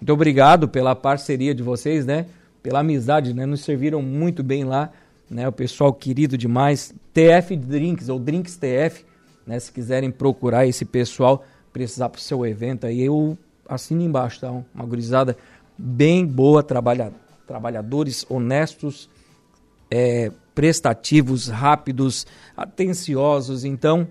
Muito 0.00 0.12
obrigado 0.12 0.68
pela 0.68 0.96
parceria 0.96 1.54
de 1.54 1.62
vocês, 1.62 2.04
né? 2.04 2.26
Pela 2.64 2.80
amizade, 2.80 3.32
né? 3.32 3.46
Nos 3.46 3.60
serviram 3.60 4.02
muito 4.02 4.42
bem 4.42 4.64
lá, 4.64 4.90
né? 5.30 5.46
O 5.46 5.52
pessoal 5.52 5.92
querido 5.92 6.36
demais. 6.36 6.92
TF 7.14 7.54
Drinks 7.54 8.08
ou 8.08 8.18
Drinks 8.18 8.56
TF, 8.56 9.04
né? 9.46 9.60
Se 9.60 9.70
quiserem 9.70 10.10
procurar 10.10 10.66
esse 10.66 10.84
pessoal, 10.84 11.44
precisar 11.72 12.08
para 12.08 12.18
o 12.18 12.22
seu 12.22 12.44
evento 12.44 12.88
aí, 12.88 13.02
eu 13.02 13.38
assino 13.68 14.02
embaixo, 14.02 14.40
tá? 14.40 14.50
Uma 14.50 14.84
gurizada 14.84 15.36
bem 15.78 16.26
boa, 16.26 16.62
trabalha, 16.62 17.12
trabalhadores 17.46 18.24
honestos, 18.28 19.08
é, 19.90 20.30
prestativos, 20.54 21.48
rápidos, 21.48 22.26
atenciosos. 22.56 23.64
Então, 23.64 24.08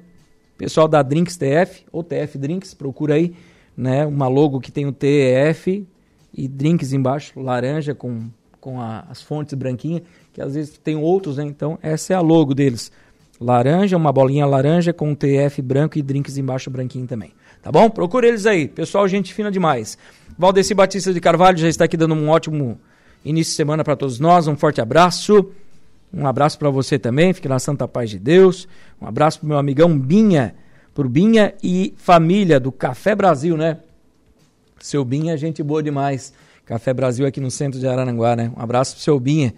pessoal 0.58 0.88
da 0.88 1.02
Drinks 1.02 1.38
TF 1.38 1.86
ou 1.92 2.04
TF 2.04 2.38
Drinks, 2.38 2.74
procura 2.74 3.16
aí, 3.16 3.36
né, 3.76 4.06
uma 4.06 4.28
logo 4.28 4.60
que 4.60 4.72
tem 4.72 4.86
o 4.86 4.92
TF 4.92 5.86
e 6.34 6.48
drinks 6.48 6.92
embaixo, 6.92 7.40
laranja 7.40 7.96
com, 7.96 8.30
com 8.60 8.80
a, 8.82 9.06
as 9.10 9.22
fontes 9.22 9.54
branquinhas, 9.54 10.04
que 10.34 10.42
às 10.42 10.54
vezes 10.54 10.78
tem 10.78 10.96
outros, 10.96 11.38
né? 11.38 11.46
Então, 11.46 11.80
essa 11.82 12.14
é 12.14 12.16
a 12.16 12.22
logo 12.22 12.54
deles. 12.54 12.92
Laranja, 13.40 13.96
uma 13.96 14.12
bolinha 14.12 14.46
laranja 14.46 14.94
com 14.94 15.16
TF 15.16 15.62
branco 15.62 15.98
e 15.98 16.02
drinks 16.02 16.38
embaixo 16.38 16.70
branquinho 16.70 17.08
também. 17.08 17.32
Tá 17.66 17.72
bom? 17.72 17.90
Procura 17.90 18.28
eles 18.28 18.46
aí. 18.46 18.68
Pessoal, 18.68 19.08
gente 19.08 19.34
fina 19.34 19.50
demais. 19.50 19.98
Valdeci 20.38 20.76
Batista 20.76 21.12
de 21.12 21.20
Carvalho 21.20 21.58
já 21.58 21.68
está 21.68 21.86
aqui 21.86 21.98
dando 21.98 22.14
um 22.14 22.30
ótimo 22.30 22.80
início 23.26 23.54
de 23.54 23.56
semana 23.58 23.84
para 23.84 23.96
todos 23.96 24.20
nós. 24.20 24.48
Um 24.48 24.56
forte 24.56 24.80
abraço. 24.80 25.50
Um 26.14 26.28
abraço 26.28 26.60
para 26.60 26.70
você 26.70 27.00
também. 27.00 27.34
Fique 27.34 27.50
na 27.50 27.58
santa 27.58 27.88
paz 27.88 28.12
de 28.12 28.20
Deus. 28.20 28.68
Um 29.02 29.08
abraço 29.08 29.40
pro 29.40 29.48
meu 29.48 29.58
amigão 29.58 29.98
Binha, 29.98 30.54
pro 30.94 31.10
Binha 31.10 31.56
e 31.64 31.92
família 31.98 32.60
do 32.60 32.72
Café 32.72 33.16
Brasil, 33.16 33.58
né? 33.58 33.80
Seu 34.80 35.04
Binha, 35.04 35.36
gente 35.36 35.64
boa 35.64 35.82
demais. 35.82 36.34
Café 36.68 36.94
Brasil 36.94 37.26
aqui 37.26 37.42
no 37.42 37.50
centro 37.50 37.80
de 37.80 37.88
Araranguá, 37.88 38.36
né? 38.36 38.52
Um 38.56 38.62
abraço 38.62 38.94
pro 38.94 39.04
seu 39.04 39.20
Binha. 39.20 39.56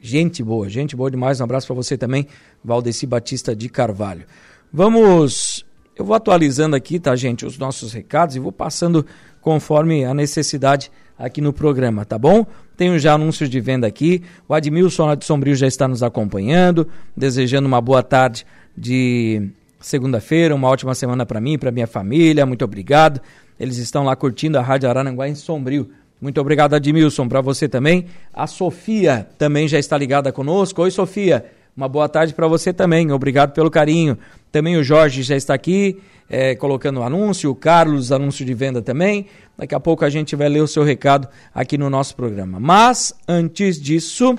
Gente 0.00 0.42
boa, 0.42 0.70
gente 0.70 0.96
boa 0.96 1.10
demais. 1.10 1.38
Um 1.38 1.44
abraço 1.44 1.66
para 1.66 1.76
você 1.76 1.98
também, 1.98 2.26
Valdeci 2.64 3.06
Batista 3.06 3.54
de 3.54 3.68
Carvalho. 3.68 4.24
Vamos. 4.72 5.70
Eu 5.94 6.04
vou 6.04 6.16
atualizando 6.16 6.74
aqui, 6.74 6.98
tá, 6.98 7.14
gente, 7.14 7.44
os 7.44 7.58
nossos 7.58 7.92
recados 7.92 8.34
e 8.34 8.40
vou 8.40 8.52
passando 8.52 9.04
conforme 9.40 10.04
a 10.04 10.14
necessidade 10.14 10.90
aqui 11.18 11.40
no 11.40 11.52
programa, 11.52 12.04
tá 12.04 12.18
bom? 12.18 12.46
Tenho 12.76 12.98
já 12.98 13.12
anúncios 13.12 13.50
de 13.50 13.60
venda 13.60 13.86
aqui. 13.86 14.22
O 14.48 14.54
Admilson 14.54 15.06
lá 15.06 15.14
de 15.14 15.24
Sombrio 15.24 15.54
já 15.54 15.66
está 15.66 15.86
nos 15.86 16.02
acompanhando, 16.02 16.88
desejando 17.16 17.68
uma 17.68 17.80
boa 17.80 18.02
tarde 18.02 18.46
de 18.76 19.50
segunda-feira, 19.78 20.54
uma 20.54 20.68
ótima 20.68 20.94
semana 20.94 21.26
para 21.26 21.40
mim, 21.40 21.58
para 21.58 21.70
minha 21.70 21.86
família. 21.86 22.46
Muito 22.46 22.64
obrigado. 22.64 23.20
Eles 23.60 23.76
estão 23.76 24.04
lá 24.04 24.16
curtindo 24.16 24.58
a 24.58 24.62
Rádio 24.62 24.88
Arananguá 24.88 25.28
em 25.28 25.34
Sombrio. 25.34 25.90
Muito 26.20 26.40
obrigado, 26.40 26.74
Admilson, 26.74 27.28
para 27.28 27.40
você 27.40 27.68
também. 27.68 28.06
A 28.32 28.46
Sofia 28.46 29.28
também 29.36 29.68
já 29.68 29.78
está 29.78 29.98
ligada 29.98 30.32
conosco. 30.32 30.80
Oi, 30.82 30.90
Sofia. 30.90 31.44
Uma 31.76 31.88
boa 31.88 32.08
tarde 32.08 32.34
para 32.34 32.46
você 32.46 32.72
também. 32.72 33.10
Obrigado 33.10 33.52
pelo 33.52 33.70
carinho. 33.70 34.18
Também 34.50 34.76
o 34.76 34.84
Jorge 34.84 35.22
já 35.22 35.36
está 35.36 35.54
aqui 35.54 36.02
é, 36.28 36.54
colocando 36.54 37.00
o 37.00 37.02
anúncio, 37.02 37.50
o 37.50 37.54
Carlos, 37.54 38.12
anúncio 38.12 38.44
de 38.44 38.52
venda 38.52 38.82
também. 38.82 39.26
Daqui 39.56 39.74
a 39.74 39.80
pouco 39.80 40.04
a 40.04 40.10
gente 40.10 40.36
vai 40.36 40.48
ler 40.48 40.60
o 40.60 40.66
seu 40.66 40.82
recado 40.82 41.28
aqui 41.54 41.78
no 41.78 41.88
nosso 41.88 42.14
programa. 42.14 42.60
Mas, 42.60 43.14
antes 43.26 43.80
disso, 43.80 44.36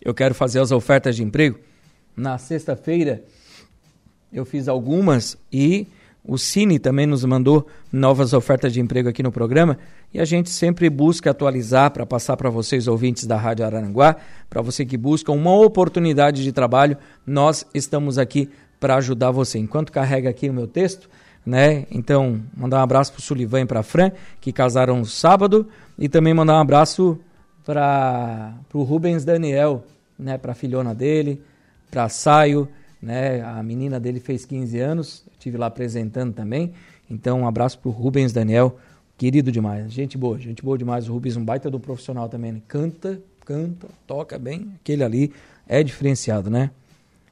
eu 0.00 0.14
quero 0.14 0.34
fazer 0.34 0.60
as 0.60 0.72
ofertas 0.72 1.16
de 1.16 1.22
emprego. 1.22 1.58
Na 2.16 2.38
sexta-feira, 2.38 3.22
eu 4.32 4.44
fiz 4.44 4.68
algumas 4.68 5.36
e 5.52 5.86
o 6.24 6.36
Cine 6.36 6.78
também 6.78 7.06
nos 7.06 7.24
mandou 7.24 7.66
novas 7.92 8.32
ofertas 8.32 8.72
de 8.72 8.80
emprego 8.80 9.08
aqui 9.08 9.22
no 9.22 9.32
programa 9.32 9.78
e 10.12 10.20
a 10.20 10.24
gente 10.24 10.50
sempre 10.50 10.88
busca 10.88 11.30
atualizar 11.30 11.90
para 11.90 12.06
passar 12.06 12.36
para 12.36 12.48
vocês, 12.48 12.88
ouvintes 12.88 13.26
da 13.26 13.36
Rádio 13.36 13.64
Araranguá, 13.64 14.16
para 14.48 14.62
você 14.62 14.84
que 14.84 14.96
busca 14.96 15.30
uma 15.32 15.54
oportunidade 15.54 16.42
de 16.42 16.52
trabalho, 16.52 16.96
nós 17.26 17.66
estamos 17.74 18.18
aqui 18.18 18.48
para 18.80 18.96
ajudar 18.96 19.30
você. 19.30 19.58
Enquanto 19.58 19.92
carrega 19.92 20.30
aqui 20.30 20.48
o 20.48 20.54
meu 20.54 20.66
texto, 20.66 21.08
né? 21.44 21.86
Então, 21.90 22.40
mandar 22.56 22.78
um 22.78 22.82
abraço 22.82 23.12
para 23.12 23.20
o 23.20 23.22
Sullivan 23.22 23.62
e 23.62 23.66
para 23.66 23.82
Fran, 23.82 24.12
que 24.40 24.52
casaram 24.52 25.04
sábado, 25.04 25.66
e 25.98 26.08
também 26.08 26.34
mandar 26.34 26.54
um 26.54 26.60
abraço 26.60 27.18
para 27.64 28.54
o 28.72 28.82
Rubens 28.82 29.24
Daniel, 29.24 29.84
né? 30.18 30.38
Para 30.38 30.52
a 30.52 30.54
filhona 30.54 30.94
dele, 30.94 31.42
para 31.90 32.08
Saio, 32.08 32.68
né? 33.00 33.42
A 33.42 33.62
menina 33.62 33.98
dele 34.00 34.20
fez 34.20 34.44
15 34.44 34.78
anos, 34.78 35.24
estive 35.32 35.56
lá 35.56 35.66
apresentando 35.66 36.32
também. 36.32 36.72
Então, 37.10 37.40
um 37.40 37.48
abraço 37.48 37.78
para 37.78 37.88
o 37.88 37.92
Rubens 37.92 38.32
Daniel, 38.32 38.76
querido 39.18 39.50
demais, 39.50 39.92
gente 39.92 40.16
boa, 40.16 40.38
gente 40.38 40.62
boa 40.62 40.78
demais. 40.78 41.08
O 41.08 41.12
Rubens, 41.12 41.36
um 41.36 41.44
baita 41.44 41.68
do 41.68 41.80
profissional 41.80 42.28
também, 42.28 42.52
né? 42.52 42.62
canta, 42.68 43.20
canta, 43.44 43.88
toca 44.06 44.38
bem. 44.38 44.72
Aquele 44.80 45.02
ali 45.02 45.32
é 45.68 45.82
diferenciado, 45.82 46.48
né? 46.48 46.70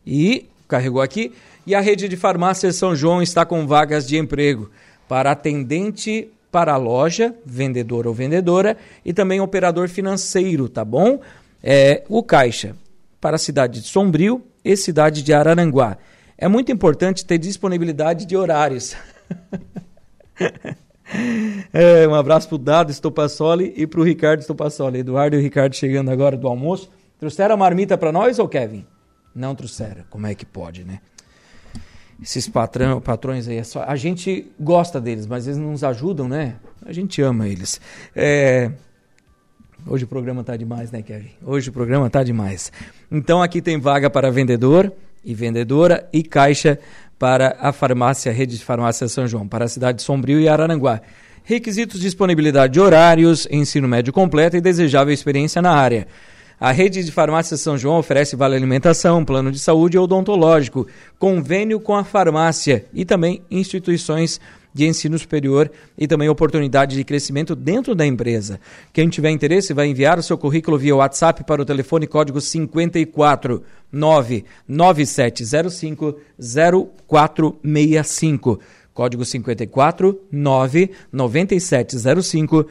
E 0.04 0.46
carregou 0.66 1.00
aqui. 1.00 1.32
E 1.64 1.74
a 1.74 1.80
rede 1.80 2.08
de 2.08 2.16
farmácias 2.16 2.74
São 2.74 2.94
João 2.94 3.22
está 3.22 3.46
com 3.46 3.66
vagas 3.66 4.06
de 4.06 4.18
emprego 4.18 4.68
para 5.08 5.30
atendente 5.30 6.28
para 6.50 6.72
a 6.72 6.76
loja, 6.76 7.34
vendedor 7.44 8.06
ou 8.06 8.14
vendedora, 8.14 8.76
e 9.04 9.12
também 9.12 9.40
operador 9.40 9.88
financeiro, 9.88 10.68
tá 10.68 10.84
bom? 10.84 11.20
É, 11.62 12.02
o 12.08 12.22
Caixa 12.22 12.74
para 13.20 13.36
a 13.36 13.38
cidade 13.38 13.80
de 13.80 13.86
Sombrio 13.86 14.42
e 14.64 14.76
cidade 14.76 15.22
de 15.22 15.32
Araranguá. 15.32 15.98
É 16.36 16.48
muito 16.48 16.72
importante 16.72 17.24
ter 17.24 17.38
disponibilidade 17.38 18.26
de 18.26 18.36
horários. 18.36 18.96
é, 21.72 22.06
um 22.06 22.14
abraço 22.14 22.48
para 22.48 22.54
o 22.56 22.58
Dado 22.58 22.90
Estopassoli 22.90 23.72
e 23.76 23.86
para 23.86 24.00
o 24.00 24.02
Ricardo 24.02 24.40
Estopassoli. 24.40 24.98
Eduardo 24.98 25.36
e 25.36 25.38
o 25.38 25.42
Ricardo 25.42 25.74
chegando 25.74 26.10
agora 26.10 26.36
do 26.36 26.48
almoço. 26.48 26.90
Trouxeram 27.18 27.54
a 27.54 27.58
marmita 27.58 27.96
para 27.96 28.12
nós 28.12 28.38
ou 28.38 28.48
Kevin? 28.48 28.86
Não 29.34 29.54
trouxeram. 29.54 30.04
Como 30.10 30.26
é 30.26 30.34
que 30.34 30.44
pode, 30.44 30.84
né? 30.84 31.00
Esses 32.22 32.48
patrão, 32.48 33.00
patrões 33.00 33.46
aí, 33.46 33.58
é 33.58 33.62
só, 33.62 33.82
a 33.82 33.94
gente 33.94 34.50
gosta 34.58 34.98
deles, 34.98 35.26
mas 35.26 35.46
eles 35.46 35.58
não 35.58 35.72
nos 35.72 35.84
ajudam, 35.84 36.26
né? 36.26 36.56
A 36.84 36.92
gente 36.92 37.20
ama 37.20 37.46
eles. 37.46 37.78
É, 38.14 38.70
Hoje 39.88 40.04
o 40.04 40.08
programa 40.08 40.42
tá 40.42 40.56
demais, 40.56 40.90
né, 40.90 41.00
Kevin? 41.00 41.30
Hoje 41.44 41.70
o 41.70 41.72
programa 41.72 42.10
tá 42.10 42.24
demais. 42.24 42.72
Então 43.08 43.40
aqui 43.40 43.62
tem 43.62 43.78
vaga 43.78 44.10
para 44.10 44.32
vendedor 44.32 44.92
e 45.24 45.32
vendedora 45.32 46.08
e 46.12 46.24
caixa 46.24 46.76
para 47.18 47.56
a 47.60 47.72
farmácia, 47.72 48.32
rede 48.32 48.58
de 48.58 48.64
farmácia 48.64 49.08
São 49.08 49.26
João, 49.26 49.48
para 49.48 49.64
a 49.64 49.68
cidade 49.68 49.98
de 49.98 50.04
Sombrio 50.04 50.40
e 50.40 50.48
Araranguá. 50.48 51.00
Requisitos: 51.42 52.00
disponibilidade 52.00 52.72
de 52.72 52.80
horários, 52.80 53.46
ensino 53.50 53.88
médio 53.88 54.12
completo 54.12 54.56
e 54.56 54.60
desejável 54.60 55.14
experiência 55.14 55.62
na 55.62 55.72
área. 55.72 56.06
A 56.58 56.72
rede 56.72 57.04
de 57.04 57.12
farmácia 57.12 57.56
São 57.56 57.76
João 57.76 57.98
oferece 57.98 58.34
vale 58.34 58.56
alimentação, 58.56 59.24
plano 59.24 59.52
de 59.52 59.58
saúde 59.58 59.98
odontológico, 59.98 60.86
convênio 61.18 61.78
com 61.78 61.94
a 61.94 62.02
farmácia 62.02 62.86
e 62.94 63.04
também 63.04 63.42
instituições 63.50 64.40
de 64.76 64.86
ensino 64.86 65.18
superior 65.18 65.68
e 65.96 66.06
também 66.06 66.28
oportunidade 66.28 66.94
de 66.94 67.02
crescimento 67.02 67.56
dentro 67.56 67.94
da 67.94 68.06
empresa. 68.06 68.60
Quem 68.92 69.08
tiver 69.08 69.30
interesse 69.30 69.72
vai 69.72 69.88
enviar 69.88 70.18
o 70.18 70.22
seu 70.22 70.36
currículo 70.36 70.76
via 70.76 70.94
WhatsApp 70.94 71.44
para 71.44 71.62
o 71.62 71.64
telefone 71.64 72.06
código 72.06 72.38
54 72.40 73.62
99705 73.90 76.16
0465. 76.38 78.60
Código 78.92 79.24
54 79.24 80.20
99705 80.30 82.66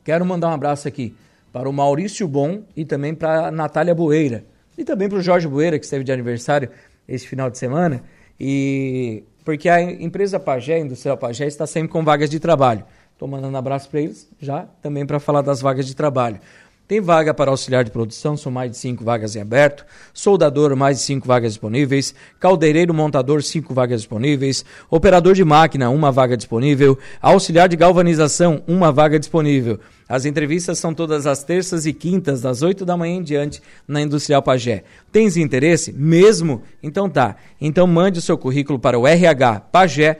Quero 0.04 0.26
mandar 0.26 0.50
um 0.50 0.54
abraço 0.54 0.88
aqui 0.88 1.16
para 1.54 1.70
o 1.70 1.74
Maurício 1.74 2.28
Bom 2.28 2.64
e 2.76 2.84
também 2.84 3.16
para 3.16 3.48
a 3.48 3.52
Natália 3.52 3.96
Boeira 3.96 4.44
e 4.78 4.84
também 4.84 5.08
para 5.08 5.18
o 5.18 5.22
Jorge 5.22 5.48
Boeira 5.48 5.80
que 5.80 5.86
esteve 5.86 6.04
de 6.04 6.12
aniversário 6.12 6.70
esse 7.08 7.26
final 7.26 7.50
de 7.50 7.58
semana 7.58 8.04
e 8.40 9.24
porque 9.46 9.70
a 9.70 9.82
empresa 9.82 10.40
Pagé, 10.40 10.76
a 10.76 10.80
Industrial 10.80 11.18
Pagé, 11.18 11.46
está 11.46 11.66
sempre 11.66 11.90
com 11.90 12.04
vagas 12.04 12.30
de 12.30 12.40
trabalho. 12.40 12.84
Estou 13.14 13.28
mandando 13.28 13.54
um 13.54 13.58
abraço 13.58 13.90
para 13.90 14.02
eles 14.02 14.30
já 14.40 14.68
também 14.82 15.06
para 15.06 15.20
falar 15.20 15.42
das 15.42 15.62
vagas 15.62 15.88
de 15.88 15.96
trabalho. 15.96 16.40
Tem 16.88 17.02
vaga 17.02 17.34
para 17.34 17.50
auxiliar 17.50 17.84
de 17.84 17.90
produção, 17.90 18.38
são 18.38 18.52
mais 18.52 18.70
de 18.70 18.78
cinco 18.78 19.04
vagas 19.04 19.36
em 19.36 19.42
aberto. 19.42 19.84
Soldador, 20.14 20.76
mais 20.76 20.98
de 20.98 21.04
cinco 21.04 21.28
vagas 21.28 21.54
disponíveis. 21.54 22.14
Caldeireiro 22.40 22.94
montador, 22.94 23.42
cinco 23.42 23.74
vagas 23.74 24.02
disponíveis. 24.02 24.64
Operador 24.88 25.34
de 25.34 25.44
máquina, 25.44 25.90
uma 25.90 26.12
vaga 26.12 26.38
disponível. 26.38 26.96
Auxiliar 27.20 27.68
de 27.68 27.76
galvanização, 27.76 28.62
uma 28.68 28.92
vaga 28.92 29.18
disponível. 29.18 29.80
As 30.08 30.26
entrevistas 30.26 30.78
são 30.78 30.94
todas 30.94 31.26
as 31.26 31.44
terças 31.44 31.88
e 31.88 31.94
quintas, 31.94 32.42
das 32.42 32.62
8 32.62 32.86
da 32.86 32.96
manhã 32.96 33.16
em 33.16 33.24
diante, 33.24 33.64
na 33.88 34.00
Industrial 34.00 34.44
Pagé. 34.44 34.84
Tens 35.12 35.36
interesse? 35.36 35.92
Mesmo? 35.92 36.62
Então 36.84 37.10
tá. 37.10 37.36
Então 37.60 37.88
mande 37.88 38.20
o 38.20 38.22
seu 38.22 38.38
currículo 38.38 38.78
para 38.78 39.00
o 39.00 39.06
rhpagé.ind.br 39.06 40.16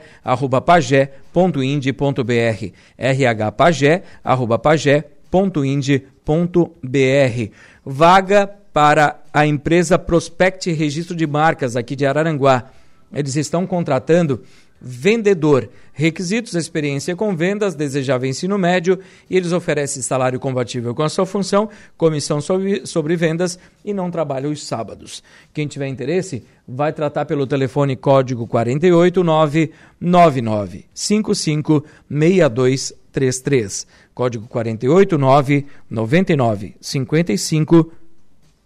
rhpagé.ind.br 5.32 7.52
Vaga 7.84 8.46
para 8.72 9.22
a 9.32 9.46
empresa 9.46 9.98
Prospect 9.98 10.70
Registro 10.72 11.16
de 11.16 11.26
Marcas 11.26 11.76
aqui 11.76 11.96
de 11.96 12.04
Araranguá. 12.04 12.70
Eles 13.12 13.36
estão 13.36 13.66
contratando 13.66 14.42
vendedor. 14.80 15.68
Requisitos: 15.92 16.54
experiência 16.54 17.14
com 17.16 17.34
vendas, 17.34 17.74
desejável 17.74 18.28
ensino 18.28 18.56
médio, 18.58 19.00
e 19.30 19.36
eles 19.36 19.52
oferecem 19.52 20.02
salário 20.02 20.38
compatível 20.38 20.94
com 20.94 21.02
a 21.02 21.08
sua 21.08 21.24
função, 21.24 21.70
comissão 21.96 22.38
sobre, 22.40 22.86
sobre 22.86 23.16
vendas 23.16 23.58
e 23.84 23.94
não 23.94 24.10
trabalham 24.10 24.52
os 24.52 24.66
sábados. 24.66 25.22
Quem 25.54 25.66
tiver 25.66 25.88
interesse, 25.88 26.44
vai 26.68 26.92
tratar 26.92 27.24
pelo 27.24 27.46
telefone 27.46 27.96
código 27.96 28.46
48999 28.46 30.84
556233. 30.92 33.86
Código 34.16 34.48
48999 34.48 36.74
55 36.80 37.92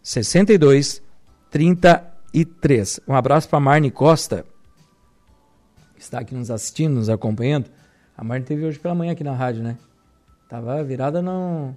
62 0.02 1.02
33. 1.50 3.00
Um 3.06 3.14
abraço 3.14 3.50
para 3.50 3.60
Marne 3.60 3.90
Costa 3.90 4.46
está 6.02 6.18
aqui 6.18 6.34
nos 6.34 6.50
assistindo, 6.50 6.94
nos 6.94 7.08
acompanhando. 7.08 7.66
A 8.16 8.24
Marta 8.24 8.46
teve 8.46 8.64
hoje 8.64 8.78
pela 8.78 8.94
manhã 8.94 9.12
aqui 9.12 9.22
na 9.22 9.34
rádio, 9.34 9.62
né? 9.62 9.76
Tava 10.48 10.82
virada 10.82 11.22
num. 11.22 11.74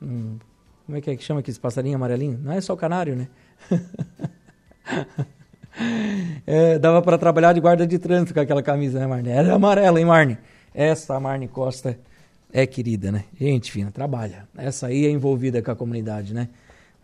num 0.00 0.38
como 0.84 0.98
é 0.98 1.00
que 1.00 1.10
é 1.10 1.16
que 1.16 1.22
chama 1.22 1.40
aquele 1.40 1.58
passarinho 1.58 1.96
amarelinho? 1.96 2.38
Não 2.42 2.52
é 2.52 2.60
só 2.60 2.72
o 2.72 2.76
canário, 2.76 3.14
né? 3.14 3.28
é, 6.46 6.78
dava 6.78 7.02
para 7.02 7.18
trabalhar 7.18 7.52
de 7.52 7.60
guarda 7.60 7.86
de 7.86 7.98
trânsito 7.98 8.34
com 8.34 8.40
aquela 8.40 8.62
camisa, 8.62 8.98
né, 8.98 9.06
Marne? 9.06 9.28
Era 9.28 9.54
amarela, 9.54 9.98
hein, 9.98 10.06
Marne? 10.06 10.38
Essa 10.74 11.18
Marne 11.20 11.46
Costa 11.46 11.98
é 12.52 12.66
querida, 12.66 13.12
né? 13.12 13.24
Gente 13.38 13.70
fina, 13.70 13.90
trabalha. 13.90 14.48
Essa 14.56 14.88
aí 14.88 15.06
é 15.06 15.10
envolvida 15.10 15.62
com 15.62 15.70
a 15.70 15.76
comunidade, 15.76 16.34
né? 16.34 16.48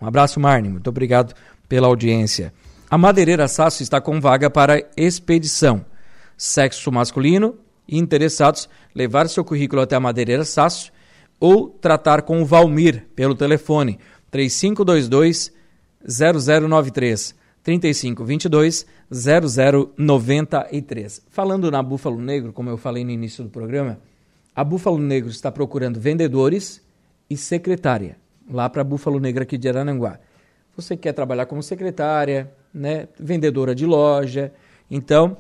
Um 0.01 0.07
abraço, 0.07 0.41
Marne. 0.41 0.69
Muito 0.69 0.89
obrigado 0.89 1.35
pela 1.69 1.87
audiência. 1.87 2.53
A 2.91 2.99
Madeireira 2.99 3.49
Sasso 3.49 3.83
está 3.83 4.01
com 4.01 4.21
vaga 4.21 4.51
para 4.51 4.83
expedição 4.97 5.85
sexo 6.37 6.91
masculino 6.91 7.57
e 7.89 7.99
interessados 7.99 8.69
levar 8.95 9.29
seu 9.29 9.45
currículo 9.45 9.83
até 9.83 9.97
a 9.97 10.01
Madeireira 10.01 10.45
Sácio 10.45 10.93
ou 11.39 11.69
tratar 11.69 12.23
com 12.23 12.43
o 12.43 12.47
Valmir 12.47 13.07
pelo 13.15 13.35
telefone 13.35 13.99
3522 14.31 15.53
0093 16.07 17.35
3522 17.63 18.87
0093. 19.11 21.23
Falando 21.31 21.71
na 21.71 21.83
Búfalo 21.83 22.21
Negro, 22.21 22.53
como 22.53 22.69
eu 22.71 22.77
falei 22.77 23.05
no 23.05 23.11
início 23.11 23.45
do 23.45 23.51
programa, 23.51 23.99
a 24.55 24.63
Búfalo 24.63 24.99
Negro 24.99 25.31
está 25.31 25.51
procurando 25.51 25.99
vendedores 25.99 26.81
e 27.29 27.37
secretária 27.37 28.17
lá 28.49 28.69
para 28.69 28.83
a 28.83 28.85
Búfalo 28.85 29.19
Negro 29.19 29.43
aqui 29.43 29.57
de 29.57 29.69
Arananguá. 29.69 30.19
Você 30.77 30.97
quer 30.97 31.13
trabalhar 31.13 31.47
como 31.47 31.63
secretária, 31.63 32.53
né, 32.73 33.09
vendedora 33.19 33.75
de 33.75 33.87
loja, 33.87 34.53
então 34.91 35.37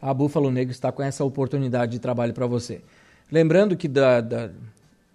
a 0.00 0.12
Búfalo 0.12 0.50
Negro 0.50 0.72
está 0.72 0.90
com 0.90 1.02
essa 1.02 1.24
oportunidade 1.24 1.92
de 1.92 1.98
trabalho 1.98 2.32
para 2.32 2.46
você. 2.46 2.80
Lembrando 3.30 3.76
que 3.76 3.88
da, 3.88 4.20
da, 4.20 4.50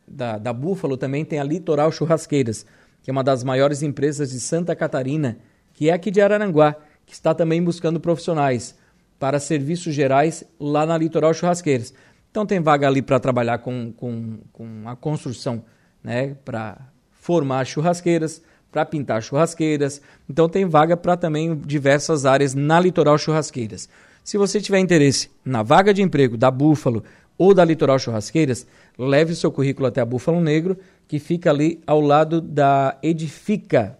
da, 0.08 0.38
da 0.38 0.54
Búfalo 0.54 0.98
também 0.98 1.26
tem 1.26 1.40
a 1.40 1.44
Litoral 1.44 1.92
Churrasqueiras, 1.92 2.66
que 3.04 3.10
é 3.10 3.12
uma 3.12 3.24
das 3.24 3.44
maiores 3.44 3.82
empresas 3.82 4.32
de 4.32 4.40
Santa 4.40 4.76
Catarina, 4.76 5.38
que 5.74 5.90
é 5.90 5.94
aqui 5.94 6.10
de 6.10 6.22
Araranguá, 6.22 6.76
que 7.06 7.14
está 7.14 7.34
também 7.34 7.64
buscando 7.64 8.00
profissionais 8.00 8.76
para 9.20 9.40
serviços 9.40 9.94
gerais 9.94 10.44
lá 10.60 10.86
na 10.86 10.98
Litoral 10.98 11.34
Churrasqueiras. 11.34 11.94
Então 12.38 12.46
tem 12.46 12.60
vaga 12.60 12.86
ali 12.86 13.02
para 13.02 13.20
trabalhar 13.20 13.58
com, 13.58 13.92
com, 13.94 14.38
com 14.54 14.88
a 14.88 14.96
construção, 14.96 15.64
né, 16.04 16.36
para 16.46 16.78
formar 17.10 17.66
churrasqueiras, 17.66 18.44
para 18.72 18.86
pintar 18.86 19.24
churrasqueiras. 19.24 20.00
Então 20.30 20.48
tem 20.48 20.64
vaga 20.64 20.96
para 20.96 21.18
também 21.18 21.56
diversas 21.56 22.28
áreas 22.28 22.54
na 22.54 22.80
Litoral 22.80 23.18
Churrasqueiras. 23.18 23.90
Se 24.24 24.38
você 24.38 24.62
tiver 24.62 24.78
interesse 24.78 25.32
na 25.44 25.64
vaga 25.64 25.92
de 25.92 26.04
emprego 26.04 26.38
da 26.38 26.52
Búfalo 26.52 27.04
ou 27.40 27.56
da 27.56 27.66
Litoral 27.66 27.98
Churrasqueiras, 27.98 28.68
leve 29.00 29.34
o 29.34 29.36
seu 29.36 29.52
currículo 29.52 29.88
até 29.88 30.00
a 30.00 30.06
Búfalo 30.06 30.40
Negro, 30.40 30.78
que 31.08 31.18
fica 31.18 31.50
ali 31.50 31.82
ao 31.88 32.00
lado 32.00 32.40
da 32.40 33.00
Edifica, 33.02 33.98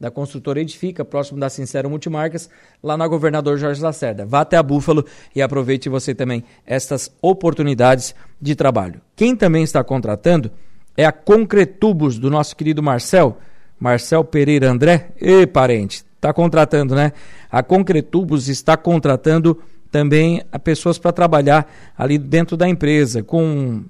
da 0.00 0.10
construtora 0.10 0.60
Edifica, 0.60 1.04
próximo 1.04 1.40
da 1.40 1.50
Sincero 1.50 1.90
Multimarcas, 1.90 2.48
lá 2.82 2.96
na 2.96 3.06
Governador 3.08 3.58
Jorge 3.58 3.82
Lacerda. 3.82 4.24
Vá 4.24 4.40
até 4.40 4.56
a 4.56 4.62
Búfalo 4.62 5.04
e 5.34 5.42
aproveite 5.42 5.88
você 5.88 6.14
também 6.14 6.44
estas 6.66 7.10
oportunidades 7.20 8.14
de 8.40 8.54
trabalho. 8.54 9.00
Quem 9.16 9.34
também 9.34 9.62
está 9.62 9.82
contratando 9.82 10.50
é 10.96 11.04
a 11.04 11.12
Concretubos, 11.12 12.18
do 12.18 12.30
nosso 12.30 12.56
querido 12.56 12.82
Marcel, 12.82 13.38
Marcel 13.78 14.24
Pereira 14.24 14.70
André. 14.70 15.10
E 15.20 15.46
parente, 15.46 16.04
está 16.16 16.32
contratando, 16.32 16.94
né? 16.94 17.12
A 17.50 17.62
Concretubos 17.62 18.48
está 18.48 18.76
contratando 18.76 19.60
também 19.90 20.42
a 20.52 20.58
pessoas 20.58 20.98
para 20.98 21.12
trabalhar 21.12 21.72
ali 21.96 22.18
dentro 22.18 22.56
da 22.56 22.68
empresa, 22.68 23.22
com 23.22 23.84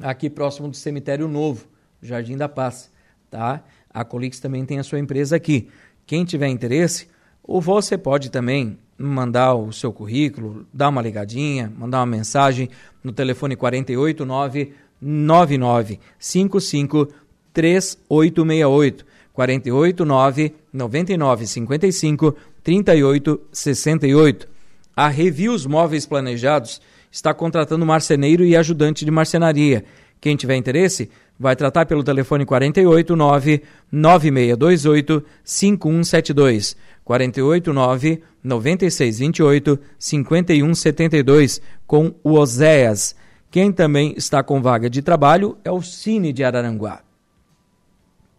aqui 0.00 0.30
próximo 0.30 0.68
do 0.68 0.76
Cemitério 0.76 1.28
Novo, 1.28 1.66
Jardim 2.00 2.36
da 2.36 2.48
Paz, 2.48 2.90
tá? 3.30 3.62
A 3.90 4.04
Colix 4.04 4.40
também 4.40 4.64
tem 4.64 4.78
a 4.78 4.84
sua 4.84 4.98
empresa 4.98 5.36
aqui. 5.36 5.68
Quem 6.06 6.24
tiver 6.24 6.48
interesse, 6.48 7.08
ou 7.42 7.60
você 7.60 7.98
pode 7.98 8.30
também 8.30 8.78
mandar 8.96 9.54
o 9.54 9.70
seu 9.72 9.92
currículo, 9.92 10.66
dar 10.72 10.88
uma 10.88 11.02
ligadinha, 11.02 11.70
mandar 11.76 12.00
uma 12.00 12.06
mensagem 12.06 12.70
no 13.04 13.12
telefone 13.12 13.54
489 13.54 14.72
9955 15.00 17.08
3868 17.52 19.06
489 19.32 20.54
9955 20.78 22.36
3868. 22.62 24.48
A 24.96 25.08
Reviews 25.08 25.66
Móveis 25.66 26.06
Planejados 26.06 26.80
está 27.10 27.34
contratando 27.34 27.84
marceneiro 27.84 28.44
e 28.44 28.56
ajudante 28.56 29.04
de 29.04 29.10
marcenaria. 29.10 29.84
Quem 30.20 30.36
tiver 30.36 30.56
interesse, 30.56 31.10
vai 31.38 31.54
tratar 31.54 31.86
pelo 31.86 32.02
telefone 32.02 32.44
489 32.44 33.62
9628 33.90 35.24
5172. 35.44 36.76
489 37.04 38.22
9628 38.42 39.78
5172 39.98 41.62
com 41.86 42.14
o 42.22 42.34
Oséias. 42.34 43.14
Quem 43.50 43.72
também 43.72 44.14
está 44.16 44.42
com 44.42 44.60
vaga 44.60 44.90
de 44.90 45.00
trabalho 45.00 45.56
é 45.64 45.70
o 45.70 45.80
Cine 45.80 46.32
de 46.32 46.44
Araranguá. 46.44 47.00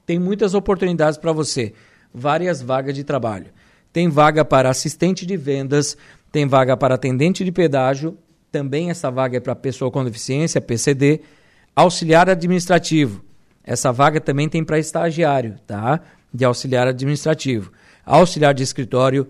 Tem 0.06 0.20
muitas 0.20 0.54
oportunidades 0.54 1.18
para 1.18 1.32
você, 1.32 1.74
várias 2.14 2.62
vagas 2.62 2.96
de 2.96 3.04
trabalho. 3.04 3.48
Tem 3.92 4.10
vaga 4.10 4.46
para 4.46 4.70
assistente 4.70 5.26
de 5.26 5.36
vendas, 5.36 5.98
tem 6.32 6.48
vaga 6.48 6.78
para 6.78 6.96
atendente 6.96 7.44
de 7.44 7.52
pedágio, 7.52 8.18
também 8.52 8.90
essa 8.90 9.10
vaga 9.12 9.38
é 9.38 9.40
para 9.40 9.56
pessoa 9.56 9.92
com 9.92 10.04
deficiência, 10.04 10.62
PCD, 10.62 11.22
auxiliar 11.76 12.30
administrativo. 12.30 13.24
Essa 13.64 13.92
vaga 13.92 14.20
também 14.20 14.50
tem 14.50 14.64
para 14.64 14.80
estagiário, 14.80 15.56
tá? 15.68 16.02
De 16.34 16.44
auxiliar 16.44 16.88
administrativo, 16.88 17.72
auxiliar 18.06 18.54
de 18.54 18.64
escritório, 18.64 19.28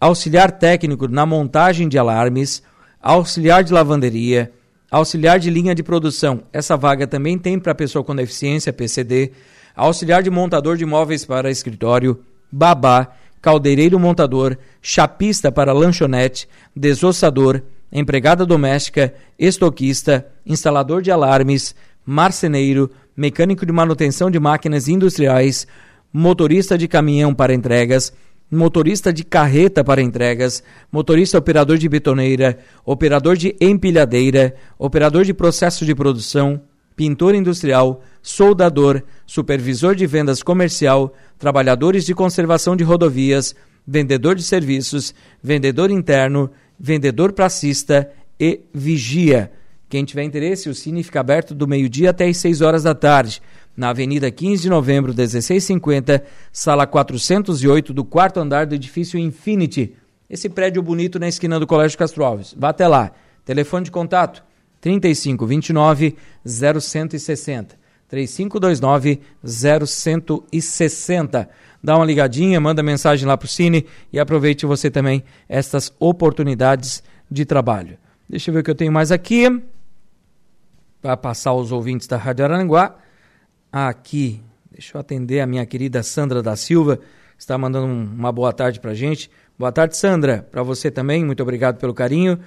auxiliar 0.00 0.52
técnico 0.52 1.08
na 1.08 1.24
montagem 1.24 1.88
de 1.88 1.98
alarmes, 1.98 2.62
auxiliar 3.00 3.64
de 3.64 3.72
lavanderia, 3.72 4.52
auxiliar 4.90 5.38
de 5.38 5.50
linha 5.50 5.74
de 5.74 5.82
produção. 5.82 6.42
Essa 6.52 6.76
vaga 6.76 7.06
também 7.06 7.38
tem 7.38 7.58
para 7.58 7.74
pessoa 7.74 8.04
com 8.04 8.14
deficiência, 8.14 8.72
PCD, 8.72 9.32
auxiliar 9.78 10.22
de 10.22 10.30
montador 10.30 10.76
de 10.76 10.84
móveis 10.84 11.24
para 11.24 11.50
escritório, 11.50 12.20
babá, 12.50 13.14
caldeireiro 13.40 13.98
montador, 13.98 14.58
chapista 14.82 15.52
para 15.52 15.72
lanchonete, 15.72 16.48
desossador, 16.74 17.62
empregada 17.90 18.44
doméstica, 18.44 19.14
estoquista, 19.38 20.26
instalador 20.44 21.00
de 21.00 21.12
alarmes, 21.12 21.76
marceneiro, 22.04 22.90
mecânico 23.16 23.64
de 23.64 23.72
manutenção 23.72 24.30
de 24.30 24.40
máquinas 24.40 24.88
industriais, 24.88 25.66
motorista 26.12 26.76
de 26.76 26.88
caminhão 26.88 27.32
para 27.32 27.54
entregas, 27.54 28.12
motorista 28.50 29.12
de 29.12 29.22
carreta 29.22 29.84
para 29.84 30.02
entregas, 30.02 30.62
motorista 30.90 31.38
operador 31.38 31.78
de 31.78 31.88
betoneira, 31.88 32.58
operador 32.84 33.36
de 33.36 33.54
empilhadeira, 33.60 34.56
operador 34.76 35.24
de 35.24 35.32
processo 35.32 35.84
de 35.84 35.94
produção, 35.94 36.60
pintor 36.98 37.36
industrial, 37.36 38.02
soldador, 38.20 39.04
supervisor 39.24 39.94
de 39.94 40.04
vendas 40.04 40.42
comercial, 40.42 41.14
trabalhadores 41.38 42.04
de 42.04 42.12
conservação 42.12 42.74
de 42.74 42.82
rodovias, 42.82 43.54
vendedor 43.86 44.34
de 44.34 44.42
serviços, 44.42 45.14
vendedor 45.40 45.92
interno, 45.92 46.50
vendedor 46.76 47.32
pracista 47.32 48.10
e 48.38 48.62
vigia. 48.74 49.52
Quem 49.88 50.04
tiver 50.04 50.24
interesse, 50.24 50.68
o 50.68 50.74
Cine 50.74 51.04
fica 51.04 51.20
aberto 51.20 51.54
do 51.54 51.68
meio-dia 51.68 52.10
até 52.10 52.26
as 52.26 52.36
6 52.38 52.62
horas 52.62 52.82
da 52.82 52.96
tarde, 52.96 53.40
na 53.76 53.90
Avenida 53.90 54.28
15 54.28 54.64
de 54.64 54.68
Novembro, 54.68 55.14
1650, 55.14 56.24
sala 56.52 56.84
408 56.84 57.94
do 57.94 58.04
quarto 58.04 58.40
andar 58.40 58.66
do 58.66 58.74
edifício 58.74 59.20
Infinity. 59.20 59.94
Esse 60.28 60.48
prédio 60.48 60.82
bonito 60.82 61.20
na 61.20 61.28
esquina 61.28 61.60
do 61.60 61.66
Colégio 61.66 61.96
Castro 61.96 62.24
Alves. 62.24 62.56
Vá 62.58 62.70
até 62.70 62.88
lá. 62.88 63.12
Telefone 63.44 63.84
de 63.84 63.92
contato 63.92 64.47
3529 64.80 66.16
0160. 66.44 67.78
3529 68.08 69.20
0160. 69.44 71.48
Dá 71.82 71.96
uma 71.96 72.04
ligadinha, 72.04 72.60
manda 72.60 72.82
mensagem 72.82 73.26
lá 73.26 73.36
para 73.36 73.46
o 73.46 73.48
Cine 73.48 73.86
e 74.12 74.18
aproveite 74.18 74.66
você 74.66 74.90
também 74.90 75.22
estas 75.48 75.92
oportunidades 75.98 77.02
de 77.30 77.44
trabalho. 77.44 77.98
Deixa 78.28 78.50
eu 78.50 78.54
ver 78.54 78.60
o 78.60 78.64
que 78.64 78.70
eu 78.70 78.74
tenho 78.74 78.92
mais 78.92 79.12
aqui 79.12 79.62
para 81.00 81.16
passar 81.16 81.50
aos 81.50 81.70
ouvintes 81.70 82.08
da 82.08 82.16
Rádio 82.16 82.44
Aranguá. 82.44 82.96
Aqui, 83.70 84.42
deixa 84.70 84.96
eu 84.96 85.00
atender 85.00 85.40
a 85.40 85.46
minha 85.46 85.64
querida 85.64 86.02
Sandra 86.02 86.42
da 86.42 86.56
Silva, 86.56 86.98
está 87.38 87.56
mandando 87.56 87.86
uma 87.86 88.32
boa 88.32 88.52
tarde 88.52 88.80
para 88.80 88.94
gente. 88.94 89.30
Boa 89.58 89.70
tarde, 89.70 89.96
Sandra, 89.96 90.46
para 90.50 90.62
você 90.62 90.90
também, 90.90 91.24
muito 91.24 91.42
obrigado 91.42 91.78
pelo 91.78 91.94
carinho. 91.94 92.38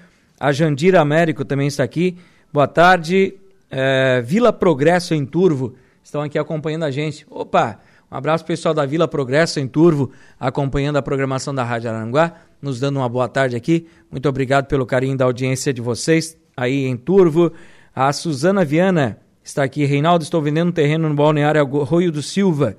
A 0.41 0.51
Jandira 0.51 0.99
Américo 0.99 1.45
também 1.45 1.67
está 1.67 1.84
aqui. 1.84 2.17
Boa 2.51 2.67
tarde. 2.67 3.36
É, 3.69 4.23
Vila 4.23 4.51
Progresso 4.51 5.13
em 5.13 5.23
Turvo 5.23 5.75
estão 6.04 6.23
aqui 6.23 6.39
acompanhando 6.39 6.82
a 6.82 6.89
gente. 6.89 7.27
Opa, 7.30 7.77
um 8.12 8.15
abraço 8.17 8.43
pessoal 8.43 8.73
da 8.73 8.84
Vila 8.84 9.08
Progresso 9.08 9.60
em 9.60 9.67
Turvo, 9.67 10.10
acompanhando 10.39 10.95
a 10.95 11.01
programação 11.04 11.54
da 11.54 11.63
Rádio 11.63 11.91
Aranguá, 11.91 12.34
nos 12.60 12.80
dando 12.80 12.97
uma 12.97 13.08
boa 13.08 13.30
tarde 13.30 13.56
aqui. 13.56 13.86
Muito 14.10 14.27
obrigado 14.27 14.65
pelo 14.65 14.84
carinho 14.84 15.15
da 15.15 15.25
audiência 15.25 15.71
de 15.71 15.80
vocês 15.80 16.36
aí 16.58 16.86
em 16.86 16.97
Turvo. 16.97 17.54
A 17.95 18.12
Suzana 18.12 18.65
Viana 18.65 19.19
está 19.43 19.62
aqui. 19.62 19.86
Reinaldo, 19.86 20.23
estou 20.23 20.41
vendendo 20.41 20.69
um 20.69 20.73
terreno 20.73 21.08
no 21.08 21.13
balneário 21.13 21.62
Arroio 21.62 22.12
do 22.12 22.23
Silva. 22.23 22.77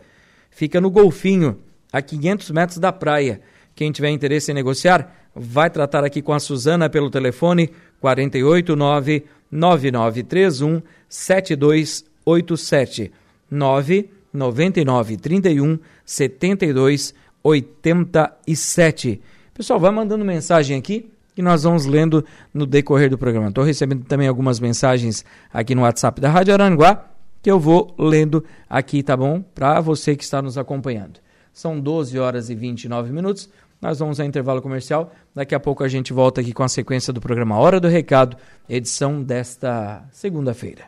Fica 0.51 0.81
no 0.81 0.91
Golfinho, 0.91 1.61
a 1.93 2.03
500 2.03 2.51
metros 2.51 2.79
da 2.79 2.91
praia. 2.91 3.41
Quem 3.73 3.93
tiver 3.93 4.11
interesse 4.11 4.51
em 4.51 4.55
negociar, 4.55 5.22
vai 5.35 5.71
tratar 5.71 6.05
aqui 6.05 6.23
com 6.23 6.33
a 6.33 6.41
Suzana 6.41 6.89
pelo 6.89 7.11
telefone 7.11 7.71
489 8.01 9.25
9931 9.51 10.81
7287 11.09 13.13
999 13.51 15.17
31 15.17 15.79
72 16.05 17.15
87. 17.43 19.21
Pessoal, 19.53 19.81
vai 19.81 19.91
mandando 19.91 20.25
mensagem 20.25 20.79
aqui 20.79 21.11
que 21.35 21.43
nós 21.43 21.65
vamos 21.65 21.87
lendo 21.87 22.25
no 22.53 22.67
decorrer 22.67 23.09
do 23.11 23.19
programa. 23.19 23.49
Estou 23.49 23.65
recebendo 23.65 24.05
também 24.05 24.29
algumas 24.29 24.61
mensagens 24.61 25.25
aqui 25.53 25.75
no 25.75 25.83
WhatsApp 25.83 26.21
da 26.21 26.31
Rádio 26.31 26.55
Aranguá 26.55 27.09
que 27.43 27.51
eu 27.51 27.59
vou 27.59 27.93
lendo 27.99 28.45
aqui, 28.71 29.03
tá 29.03 29.17
bom? 29.17 29.43
Para 29.43 29.81
você 29.81 30.15
que 30.15 30.23
está 30.23 30.41
nos 30.41 30.57
acompanhando. 30.57 31.19
São 31.53 31.79
12 31.79 32.19
horas 32.19 32.49
e 32.49 32.55
29 32.55 33.13
minutos. 33.13 33.51
Nós 33.83 33.99
vamos 33.99 34.21
ao 34.21 34.27
intervalo 34.27 34.63
comercial. 34.63 35.13
Daqui 35.35 35.57
a 35.57 35.61
pouco 35.61 35.83
a 35.83 35.89
gente 35.89 36.13
volta 36.13 36.41
aqui 36.41 36.53
com 36.53 36.63
a 36.63 36.69
sequência 36.69 37.13
do 37.13 37.21
programa 37.21 37.59
Hora 37.59 37.81
do 37.81 37.89
Recado, 37.89 38.37
edição 38.69 39.21
desta 39.21 40.09
segunda-feira. 40.13 40.85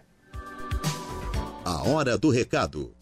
A 1.64 1.88
Hora 1.88 2.16
do 2.16 2.30
Recado. 2.30 2.92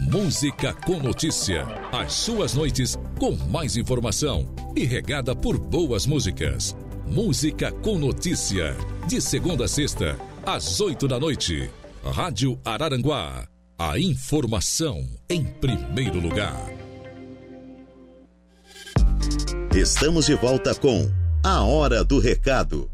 Música 0.00 0.72
com 0.72 0.98
notícia. 0.98 1.64
As 1.92 2.14
suas 2.14 2.54
noites 2.54 2.98
com 3.18 3.36
mais 3.48 3.76
informação 3.76 4.52
e 4.74 4.84
regada 4.84 5.36
por 5.36 5.56
boas 5.56 6.04
músicas. 6.04 6.74
Música 7.06 7.70
com 7.70 7.96
notícia. 7.96 8.76
De 9.06 9.20
segunda 9.20 9.66
a 9.66 9.68
sexta, 9.68 10.18
às 10.44 10.80
oito 10.80 11.06
da 11.06 11.20
noite. 11.20 11.70
Rádio 12.02 12.58
Araranguá. 12.64 13.46
A 13.78 13.98
informação 13.98 15.06
em 15.28 15.44
primeiro 15.44 16.18
lugar. 16.18 16.79
Estamos 19.74 20.26
de 20.26 20.34
volta 20.34 20.74
com 20.74 21.08
A 21.44 21.62
Hora 21.62 22.02
do 22.02 22.18
Recado. 22.18 22.90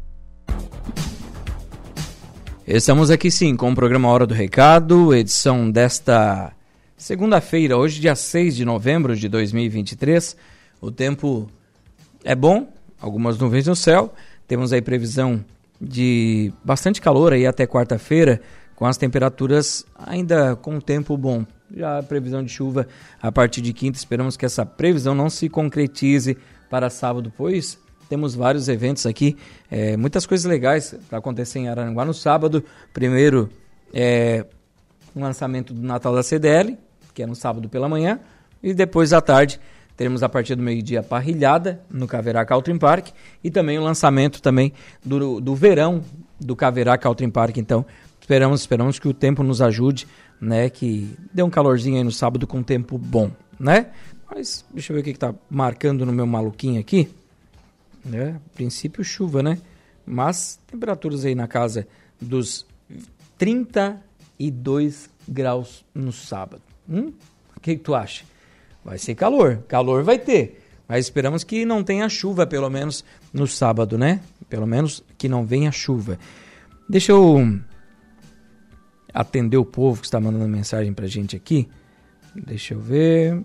Estamos 2.67 3.09
aqui 3.09 3.31
sim 3.31 3.55
com 3.55 3.71
o 3.71 3.75
programa 3.75 4.07
Hora 4.07 4.27
do 4.27 4.33
Recado, 4.35 5.11
edição 5.15 5.71
desta 5.71 6.53
segunda-feira, 6.95 7.75
hoje, 7.75 7.99
dia 7.99 8.13
6 8.13 8.55
de 8.55 8.63
novembro 8.63 9.15
de 9.15 9.27
2023. 9.27 10.37
O 10.79 10.91
tempo 10.91 11.49
é 12.23 12.35
bom, 12.35 12.71
algumas 13.01 13.39
nuvens 13.39 13.65
no 13.65 13.75
céu. 13.75 14.13
Temos 14.47 14.71
aí 14.71 14.81
previsão 14.81 15.43
de 15.81 16.53
bastante 16.63 17.01
calor 17.01 17.33
aí 17.33 17.47
até 17.47 17.65
quarta-feira, 17.65 18.39
com 18.75 18.85
as 18.85 18.97
temperaturas 18.97 19.83
ainda 19.97 20.55
com 20.55 20.75
um 20.75 20.79
tempo 20.79 21.17
bom. 21.17 21.43
Já 21.75 21.97
a 21.97 22.03
previsão 22.03 22.43
de 22.43 22.51
chuva 22.51 22.87
a 23.19 23.31
partir 23.31 23.61
de 23.61 23.73
quinta, 23.73 23.97
esperamos 23.97 24.37
que 24.37 24.45
essa 24.45 24.63
previsão 24.63 25.15
não 25.15 25.27
se 25.27 25.49
concretize 25.49 26.37
para 26.69 26.89
sábado, 26.89 27.31
pois 27.35 27.79
temos 28.09 28.35
vários 28.35 28.69
eventos 28.69 29.05
aqui, 29.05 29.37
é, 29.69 29.97
muitas 29.97 30.25
coisas 30.25 30.45
legais 30.45 30.95
para 31.09 31.19
acontecer 31.19 31.59
em 31.59 31.67
Araranguá 31.67 32.05
no 32.05 32.13
sábado. 32.13 32.63
Primeiro, 32.93 33.49
é, 33.93 34.45
o 35.13 35.19
lançamento 35.19 35.73
do 35.73 35.81
Natal 35.81 36.15
da 36.15 36.23
CDL, 36.23 36.77
que 37.13 37.21
é 37.21 37.25
no 37.25 37.35
sábado 37.35 37.67
pela 37.67 37.89
manhã, 37.89 38.19
e 38.63 38.73
depois 38.73 39.11
à 39.11 39.21
tarde 39.21 39.59
teremos 39.95 40.23
a 40.23 40.29
partir 40.29 40.55
do 40.55 40.63
meio-dia 40.63 41.01
parrilhada 41.03 41.81
no 41.89 42.07
Caverá 42.07 42.45
Caltrim 42.45 42.77
Park 42.77 43.07
e 43.43 43.49
também 43.49 43.79
o 43.79 43.83
lançamento 43.83 44.41
também 44.41 44.71
do, 45.03 45.41
do 45.41 45.55
verão 45.55 46.03
do 46.39 46.55
Caverá 46.55 46.97
Caltrim 46.97 47.31
Park, 47.31 47.57
então, 47.57 47.85
Esperamos, 48.27 48.59
esperamos 48.59 48.99
que 48.99 49.07
o 49.07 49.13
tempo 49.13 49.41
nos 49.41 49.61
ajude, 49.61 50.05
né? 50.41 50.69
Que 50.69 51.15
dê 51.33 51.41
um 51.41 51.49
calorzinho 51.49 51.95
aí 51.95 52.03
no 52.03 52.11
sábado 52.11 52.45
com 52.45 52.61
tempo 52.61 52.97
bom, 52.97 53.31
né? 53.57 53.85
Mas 54.29 54.65
deixa 54.73 54.91
eu 54.91 54.95
ver 54.95 55.01
o 55.01 55.03
que 55.03 55.11
está 55.11 55.33
marcando 55.49 56.05
no 56.05 56.13
meu 56.13 56.27
maluquinho 56.27 56.79
aqui. 56.79 57.09
Né? 58.03 58.39
princípio 58.55 59.03
chuva, 59.03 59.43
né? 59.43 59.59
Mas 60.05 60.59
temperaturas 60.67 61.25
aí 61.25 61.35
na 61.35 61.47
casa 61.47 61.85
dos 62.21 62.65
32 63.37 65.09
graus 65.27 65.83
no 65.93 66.11
sábado. 66.11 66.61
Hum? 66.89 67.11
O 67.55 67.59
que, 67.59 67.75
que 67.75 67.83
tu 67.83 67.93
acha? 67.93 68.23
Vai 68.83 68.97
ser 68.97 69.15
calor. 69.15 69.63
Calor 69.67 70.03
vai 70.03 70.17
ter. 70.17 70.63
Mas 70.87 71.05
esperamos 71.05 71.43
que 71.43 71.65
não 71.65 71.83
tenha 71.83 72.07
chuva, 72.07 72.47
pelo 72.47 72.69
menos 72.69 73.03
no 73.33 73.45
sábado, 73.45 73.97
né? 73.97 74.21
Pelo 74.49 74.65
menos 74.65 75.03
que 75.17 75.27
não 75.27 75.45
venha 75.45 75.71
chuva. 75.71 76.17
Deixa 76.87 77.11
eu 77.11 77.59
atender 79.13 79.57
o 79.57 79.65
povo 79.65 79.99
que 79.99 80.07
está 80.07 80.19
mandando 80.19 80.47
mensagem 80.47 80.93
pra 80.93 81.07
gente 81.07 81.35
aqui. 81.35 81.67
Deixa 82.33 82.73
eu 82.73 82.79
ver. 82.79 83.43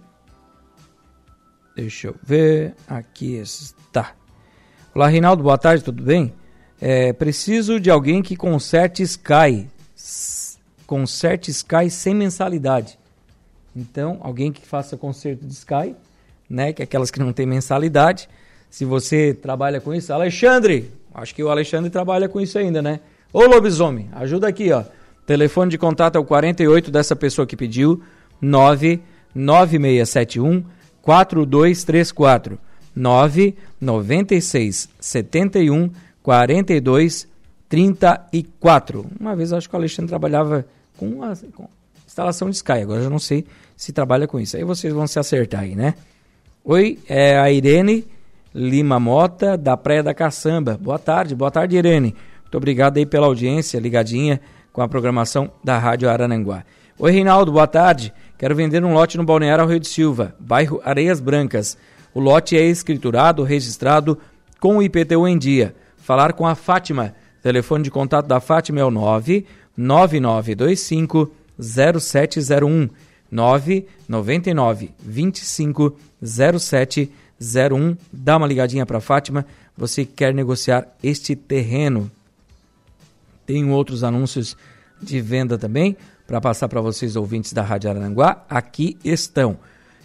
Deixa 1.75 2.09
eu 2.09 2.17
ver. 2.23 2.75
Aqui 2.87 3.37
está. 3.37 4.13
Olá, 4.95 5.09
Reinaldo, 5.09 5.43
boa 5.43 5.57
tarde, 5.57 5.83
tudo 5.83 6.03
bem? 6.03 6.35
É, 6.79 7.15
preciso 7.15 7.81
de 7.81 7.91
alguém 7.91 8.21
que 8.21 8.37
conserte 8.37 9.03
Sky. 9.03 9.67
Conserte 10.87 11.51
Sky 11.51 11.89
sem 11.89 12.15
mensalidade. 12.15 12.99
Então, 13.75 14.19
alguém 14.21 14.53
que 14.53 14.67
faça 14.67 14.99
conserto 14.99 15.47
de 15.47 15.55
Sky, 15.55 15.97
né? 16.49 16.73
Que 16.75 16.83
é 16.83 16.85
aquelas 16.85 17.11
que 17.11 17.19
não 17.19 17.33
tem 17.33 17.47
mensalidade. 17.47 18.29
Se 18.69 18.85
você 18.85 19.33
trabalha 19.33 19.81
com 19.81 19.95
isso, 19.95 20.13
Alexandre, 20.13 20.93
acho 21.15 21.35
que 21.35 21.43
o 21.43 21.49
Alexandre 21.49 21.89
trabalha 21.89 22.29
com 22.29 22.39
isso 22.39 22.59
ainda, 22.59 22.83
né? 22.83 23.01
Ô 23.33 23.47
lobisomem, 23.47 24.11
ajuda 24.13 24.47
aqui, 24.47 24.71
ó. 24.73 24.85
Telefone 25.25 25.71
de 25.71 25.79
contato 25.79 26.17
é 26.17 26.19
o 26.19 26.25
48 26.25 26.91
dessa 26.91 27.17
pessoa 27.17 27.47
que 27.47 27.57
pediu, 27.57 28.03
99671 28.43 30.65
4234 31.03 32.59
996 32.95 34.89
71 34.99 35.91
42 36.23 37.29
34. 37.69 39.07
Uma 39.19 39.35
vez 39.35 39.53
acho 39.53 39.69
que 39.69 39.75
o 39.75 39.79
Alexandre 39.79 40.09
trabalhava 40.09 40.65
com, 40.97 41.23
a, 41.23 41.35
com 41.55 41.69
instalação 42.07 42.51
de 42.51 42.57
Sky, 42.57 42.73
agora 42.73 43.03
eu 43.03 43.11
não 43.11 43.19
sei 43.19 43.47
se 43.75 43.93
trabalha 43.93 44.29
com 44.29 44.39
isso. 44.39 44.57
Aí 44.57 44.65
vocês 44.65 44.93
vão 44.93 45.07
se 45.07 45.19
acertar 45.19 45.63
aí, 45.63 45.75
né? 45.75 45.95
Oi, 46.65 46.99
é 47.09 47.39
a 47.39 47.51
Irene 47.51 48.05
Lima 48.55 49.01
Mota, 49.01 49.57
da 49.57 49.77
Praia 49.77 50.03
da 50.03 50.13
Caçamba. 50.13 50.79
Boa 50.79 50.99
tarde, 50.99 51.35
boa 51.35 51.51
tarde, 51.51 51.77
Irene. 51.77 52.15
Muito 52.43 52.57
obrigado 52.57 52.99
aí 52.99 53.07
pela 53.07 53.27
audiência, 53.27 53.81
ligadinha 53.81 54.41
com 54.73 54.83
a 54.83 54.89
programação 54.89 55.51
da 55.65 55.79
Rádio 55.79 56.11
Arananguá. 56.11 56.65
Oi, 56.99 57.11
Reinaldo, 57.11 57.51
boa 57.51 57.67
tarde. 57.67 58.13
Quero 58.43 58.55
vender 58.57 58.85
um 58.85 58.93
lote 58.93 59.17
no 59.17 59.23
Balneário 59.23 59.65
Rio 59.67 59.79
de 59.79 59.87
Silva, 59.87 60.35
bairro 60.41 60.81
Areias 60.85 61.21
Brancas. 61.21 61.79
O 62.13 62.19
lote 62.19 62.57
é 62.57 62.67
escriturado, 62.67 63.45
registrado 63.45 64.19
com 64.59 64.79
o 64.79 64.83
IPTU 64.83 65.29
em 65.29 65.39
dia. 65.39 65.77
Falar 65.97 66.33
com 66.33 66.45
a 66.45 66.57
Fátima. 66.57 67.15
Telefone 67.41 67.85
de 67.85 67.91
contato 67.93 68.27
da 68.27 68.41
Fátima 68.41 68.81
é 68.81 68.85
o 68.85 68.91
99925 68.91 71.31
0701 71.57 72.91
999 73.31 74.91
25 74.99 75.97
0701. 76.21 77.97
Dá 78.13 78.39
uma 78.39 78.49
ligadinha 78.49 78.85
para 78.85 79.01
Fátima. 79.01 79.47
Você 79.77 80.05
quer 80.05 80.35
negociar 80.35 80.89
este 81.01 81.37
terreno? 81.37 82.11
Tem 83.47 83.71
outros 83.71 84.03
anúncios 84.03 84.57
de 85.01 85.21
venda 85.21 85.57
também 85.57 85.97
para 86.27 86.41
passar 86.41 86.69
para 86.69 86.81
vocês 86.81 87.17
ouvintes 87.17 87.53
da 87.53 87.63
Rádio 87.63 87.91
Aranguá. 87.91 88.45
Aqui 88.49 88.97
estão. 89.05 89.59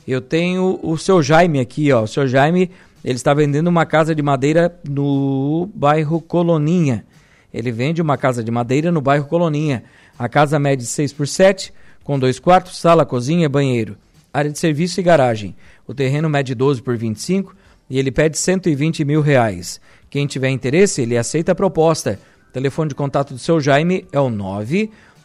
Eu 0.08 0.22
tenho 0.22 0.80
o 0.82 0.98
seu 0.98 1.22
Jaime 1.22 1.60
aqui, 1.60 1.92
ó. 1.92 2.04
O 2.04 2.08
seu 2.08 2.28
Jaime, 2.28 2.72
ele 3.04 3.16
está 3.16 3.34
vendendo 3.34 3.68
uma 3.68 3.86
casa 3.86 4.16
de 4.16 4.22
madeira 4.22 4.78
no 4.88 5.70
bairro 5.74 6.22
Coloninha. 6.22 7.06
Ele 7.54 7.72
vende 7.72 8.02
uma 8.02 8.18
casa 8.18 8.44
de 8.44 8.52
madeira 8.52 8.92
no 8.92 9.02
bairro 9.02 9.26
Coloninha. 9.26 9.84
A 10.18 10.28
casa 10.30 10.58
mede 10.58 10.86
6 10.86 11.14
por 11.14 11.28
7, 11.28 11.74
com 12.04 12.18
dois 12.18 12.40
quartos, 12.40 12.78
sala, 12.78 13.06
cozinha, 13.06 13.50
banheiro, 13.50 13.98
área 14.34 14.52
de 14.52 14.58
serviço 14.58 15.00
e 15.00 15.04
garagem. 15.04 15.56
O 15.86 15.94
terreno 15.94 16.30
mede 16.30 16.56
12 16.56 16.82
por 16.82 16.96
25 16.96 17.56
e 17.90 18.00
ele 18.00 18.12
pede 18.12 18.38
120 18.38 19.04
mil 19.06 19.22
reais. 19.22 19.80
Quem 20.10 20.26
tiver 20.26 20.50
interesse, 20.50 21.02
ele 21.02 21.18
aceita 21.18 21.52
a 21.52 21.56
proposta. 21.56 22.20
O 22.50 22.54
telefone 22.54 22.90
de 22.90 22.96
contato 22.96 23.34
do 23.34 23.40
seu 23.40 23.60
Jaime 23.60 24.06
é 24.12 24.20
o 24.20 24.30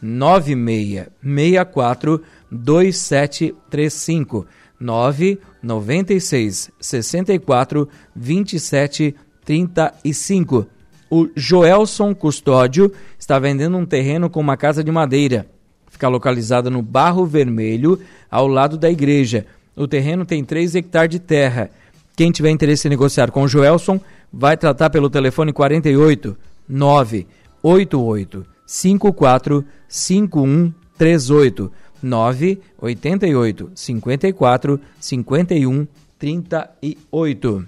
99664 0.03 2.21
2735. 2.51 4.45
996 4.79 6.71
64 6.79 7.89
27 8.15 9.15
35. 9.45 10.67
O 11.09 11.27
Joelson 11.35 12.13
Custódio 12.13 12.91
está 13.17 13.39
vendendo 13.39 13.77
um 13.77 13.85
terreno 13.85 14.29
com 14.29 14.39
uma 14.39 14.55
casa 14.57 14.83
de 14.83 14.91
madeira. 14.91 15.47
Fica 15.89 16.09
localizada 16.09 16.69
no 16.69 16.81
Barro 16.81 17.25
Vermelho, 17.25 17.99
ao 18.29 18.47
lado 18.47 18.77
da 18.77 18.89
igreja. 18.89 19.45
O 19.75 19.87
terreno 19.87 20.25
tem 20.25 20.43
3 20.43 20.75
hectares 20.75 21.11
de 21.11 21.19
terra. 21.19 21.69
Quem 22.15 22.31
tiver 22.31 22.49
interesse 22.49 22.87
em 22.87 22.89
negociar 22.89 23.31
com 23.31 23.43
o 23.43 23.47
Joelson, 23.47 24.01
vai 24.31 24.57
tratar 24.57 24.89
pelo 24.89 25.09
telefone 25.09 25.53
48 25.53 26.35
988 26.67 28.52
54 28.65 29.63
5138. 29.87 31.71
988 32.03 33.71
54 33.73 34.79
51 34.99 35.87
38. 36.19 37.65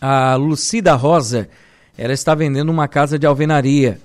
A 0.00 0.36
Lucida 0.36 0.94
Rosa, 0.94 1.48
ela 1.98 2.12
está 2.12 2.32
vendendo 2.34 2.70
uma 2.70 2.86
casa 2.86 3.18
de 3.18 3.26
alvenaria. 3.26 3.98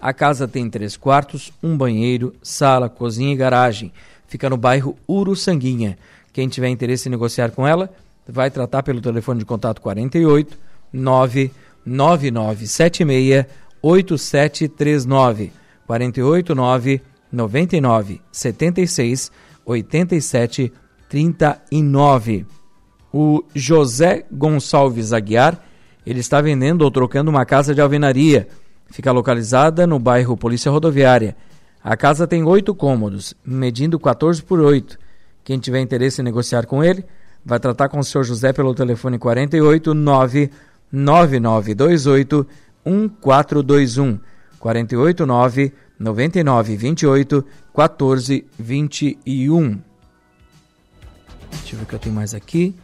A 0.00 0.12
casa 0.12 0.46
tem 0.46 0.70
três 0.70 0.96
quartos, 0.96 1.52
um 1.60 1.76
banheiro, 1.76 2.32
sala, 2.42 2.88
cozinha 2.88 3.32
e 3.32 3.36
garagem. 3.36 3.92
Fica 4.28 4.48
no 4.48 4.56
bairro 4.56 4.96
Uruçanguinha. 5.08 5.98
Quem 6.32 6.48
tiver 6.48 6.68
interesse 6.68 7.08
em 7.08 7.10
negociar 7.10 7.50
com 7.50 7.66
ela, 7.66 7.92
vai 8.28 8.48
tratar 8.50 8.84
pelo 8.84 9.00
telefone 9.00 9.40
de 9.40 9.44
contato 9.44 9.80
48 9.80 10.56
99976 10.92 13.46
8739 13.82 15.52
48 15.86 16.54
9 16.54 17.02
99 17.32 18.20
76 18.30 19.30
87 19.64 20.72
39. 21.08 22.46
O 23.12 23.42
José 23.54 24.24
Gonçalves 24.30 25.12
Aguiar, 25.12 25.62
ele 26.06 26.20
está 26.20 26.40
vendendo 26.40 26.82
ou 26.82 26.90
trocando 26.90 27.30
uma 27.30 27.44
casa 27.44 27.74
de 27.74 27.80
alvenaria. 27.80 28.48
Fica 28.90 29.12
localizada 29.12 29.86
no 29.86 29.98
bairro 29.98 30.36
Polícia 30.36 30.70
Rodoviária. 30.70 31.36
A 31.82 31.96
casa 31.96 32.26
tem 32.26 32.42
oito 32.44 32.74
cômodos, 32.74 33.34
medindo 33.44 33.98
14 33.98 34.42
por 34.42 34.60
8. 34.60 34.98
Quem 35.44 35.58
tiver 35.58 35.80
interesse 35.80 36.20
em 36.20 36.24
negociar 36.24 36.66
com 36.66 36.82
ele, 36.82 37.04
vai 37.44 37.58
tratar 37.58 37.88
com 37.88 37.98
o 37.98 38.04
senhor 38.04 38.24
José 38.24 38.52
pelo 38.52 38.74
telefone 38.74 39.18
48 39.18 39.94
9 39.94 40.50
9928 40.90 42.46
1421 42.90 44.18
48 44.58 45.26
9 45.26 45.72
99 45.98 46.76
28 46.76 47.44
14 47.74 48.46
21. 48.58 49.80
Deixa 51.50 51.74
eu 51.74 51.78
ver 51.78 51.84
o 51.84 51.86
que 51.86 51.94
eu 51.94 51.98
tenho 51.98 52.14
mais 52.14 52.34
aqui. 52.34 52.74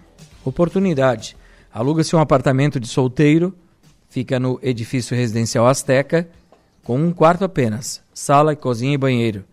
Oportunidade. 0.44 1.36
Aluga-se 1.72 2.14
um 2.14 2.20
apartamento 2.20 2.78
de 2.78 2.86
solteiro, 2.86 3.54
fica 4.08 4.38
no 4.38 4.60
edifício 4.62 5.16
residencial 5.16 5.66
Azteca, 5.66 6.28
com 6.84 6.98
um 6.98 7.12
quarto 7.12 7.44
apenas, 7.44 8.02
sala, 8.12 8.54
cozinha 8.54 8.94
e 8.94 8.98
banheiro. 8.98 9.44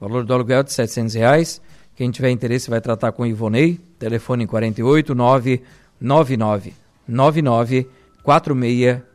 Valor 0.00 0.24
do 0.24 0.32
aluguel 0.32 0.62
de 0.62 0.72
700 0.72 1.14
reais. 1.14 1.60
Quem 1.96 2.10
tiver 2.10 2.30
interesse 2.30 2.70
vai 2.70 2.80
tratar 2.80 3.10
com 3.10 3.24
o 3.24 3.26
Ivonei, 3.26 3.80
telefone 3.98 4.46
48 4.46 5.14
999 5.14 6.74
99 7.08 7.88
4644 8.22 9.07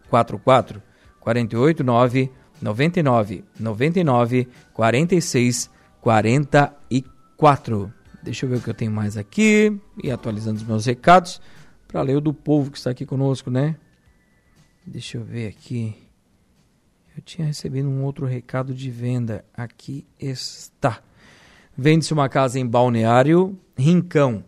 48 1.20 1.84
9 1.84 2.32
99 2.62 3.44
99 3.60 4.48
46 4.74 5.70
44. 6.02 7.94
Deixa 8.22 8.46
eu 8.46 8.50
ver 8.50 8.58
o 8.58 8.62
que 8.62 8.70
eu 8.70 8.74
tenho 8.74 8.92
mais 8.92 9.18
aqui 9.18 9.80
e 10.02 10.12
atualizando 10.12 10.58
os 10.58 10.64
meus 10.64 10.86
recados 10.86 11.42
para 11.88 12.02
ler 12.02 12.18
o 12.18 12.22
do 12.22 12.34
povo 12.34 12.72
que 12.72 12.78
está 12.78 12.92
aqui 12.92 13.06
conosco, 13.06 13.50
né? 13.50 13.76
Deixa 14.86 15.18
eu 15.18 15.24
ver 15.24 15.48
aqui. 15.48 15.96
Eu 17.16 17.22
tinha 17.22 17.48
recebido 17.48 17.88
um 17.88 18.04
outro 18.04 18.26
recado 18.26 18.74
de 18.74 18.90
venda. 18.90 19.46
Aqui 19.54 20.06
está. 20.20 21.02
Vende-se 21.78 22.14
uma 22.14 22.28
casa 22.28 22.60
em 22.60 22.66
Balneário 22.66 23.60
Rincão. 23.78 24.44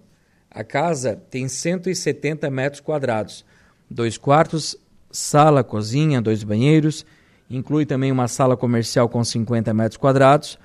A 0.49 0.63
casa 0.63 1.15
tem 1.15 1.47
170 1.47 2.49
metros 2.49 2.79
quadrados, 2.81 3.45
dois 3.89 4.17
quartos, 4.17 4.77
sala, 5.15 5.63
cozinha, 5.63 6.21
dois 6.21 6.43
banheiros 6.43 7.03
inclui 7.49 7.85
também 7.85 8.11
uma 8.11 8.27
sala 8.27 8.57
comercial 8.57 9.07
com 9.07 9.23
50 9.23 9.73
metros 9.73 9.95
quadrados. 9.97 10.59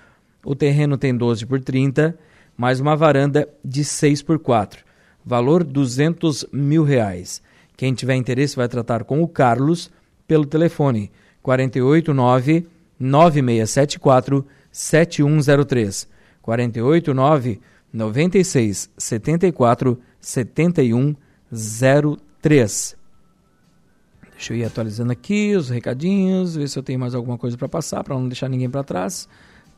O 0.44 0.56
terreno 0.56 0.98
tem 0.98 1.16
12 1.16 1.46
por 1.46 1.60
30, 1.60 2.18
mais 2.56 2.80
uma 2.80 2.96
varanda 2.96 3.48
de 3.64 3.84
6 3.84 4.22
por 4.22 4.38
4. 4.38 4.82
Valor 5.24 5.62
200 5.62 6.46
mil 6.52 6.82
reais. 6.82 7.40
Quem 7.76 7.94
tiver 7.94 8.16
interesse 8.16 8.56
vai 8.56 8.66
tratar 8.68 9.04
com 9.04 9.22
o 9.22 9.28
Carlos 9.28 9.88
pelo 10.26 10.46
telefone 10.46 11.12
489 11.42 12.66
9674 12.98 14.44
7103 14.70 16.08
489 16.42 17.60
96 17.92 18.88
74 18.96 20.00
7103. 20.20 22.99
Deixa 24.40 24.54
eu 24.54 24.56
ir 24.56 24.64
atualizando 24.64 25.12
aqui 25.12 25.54
os 25.54 25.68
recadinhos, 25.68 26.56
ver 26.56 26.66
se 26.66 26.78
eu 26.78 26.82
tenho 26.82 26.98
mais 26.98 27.14
alguma 27.14 27.36
coisa 27.36 27.58
para 27.58 27.68
passar, 27.68 28.02
para 28.02 28.14
não 28.14 28.26
deixar 28.26 28.48
ninguém 28.48 28.70
para 28.70 28.82
trás. 28.82 29.28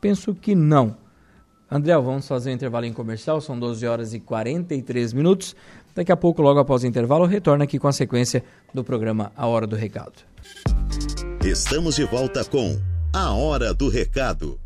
Penso 0.01 0.33
que 0.37 0.55
não. 0.55 0.97
André, 1.69 1.93
vamos 1.97 2.29
fazer 2.29 2.51
um 2.51 2.55
intervalo 2.55 2.87
em 2.87 2.93
comercial, 2.93 3.41
são 3.41 3.59
12 3.59 3.85
horas 3.85 4.15
e 4.15 4.21
43 4.21 5.15
minutos. 5.15 5.57
Daqui 5.97 6.13
a 6.13 6.17
pouco, 6.17 6.41
logo 6.41 6.61
após 6.61 6.85
o 6.85 6.87
intervalo, 6.87 7.25
eu 7.25 7.29
retorno 7.29 7.65
aqui 7.65 7.77
com 7.77 7.89
a 7.89 7.93
sequência 7.93 8.45
do 8.73 8.85
programa 8.85 9.33
A 9.37 9.49
Hora 9.49 9.67
do 9.67 9.75
Recado. 9.75 10.23
Estamos 11.45 11.97
de 11.97 12.05
volta 12.05 12.45
com 12.45 12.79
A 13.13 13.33
Hora 13.33 13.75
do 13.75 13.89
Recado. 13.89 14.61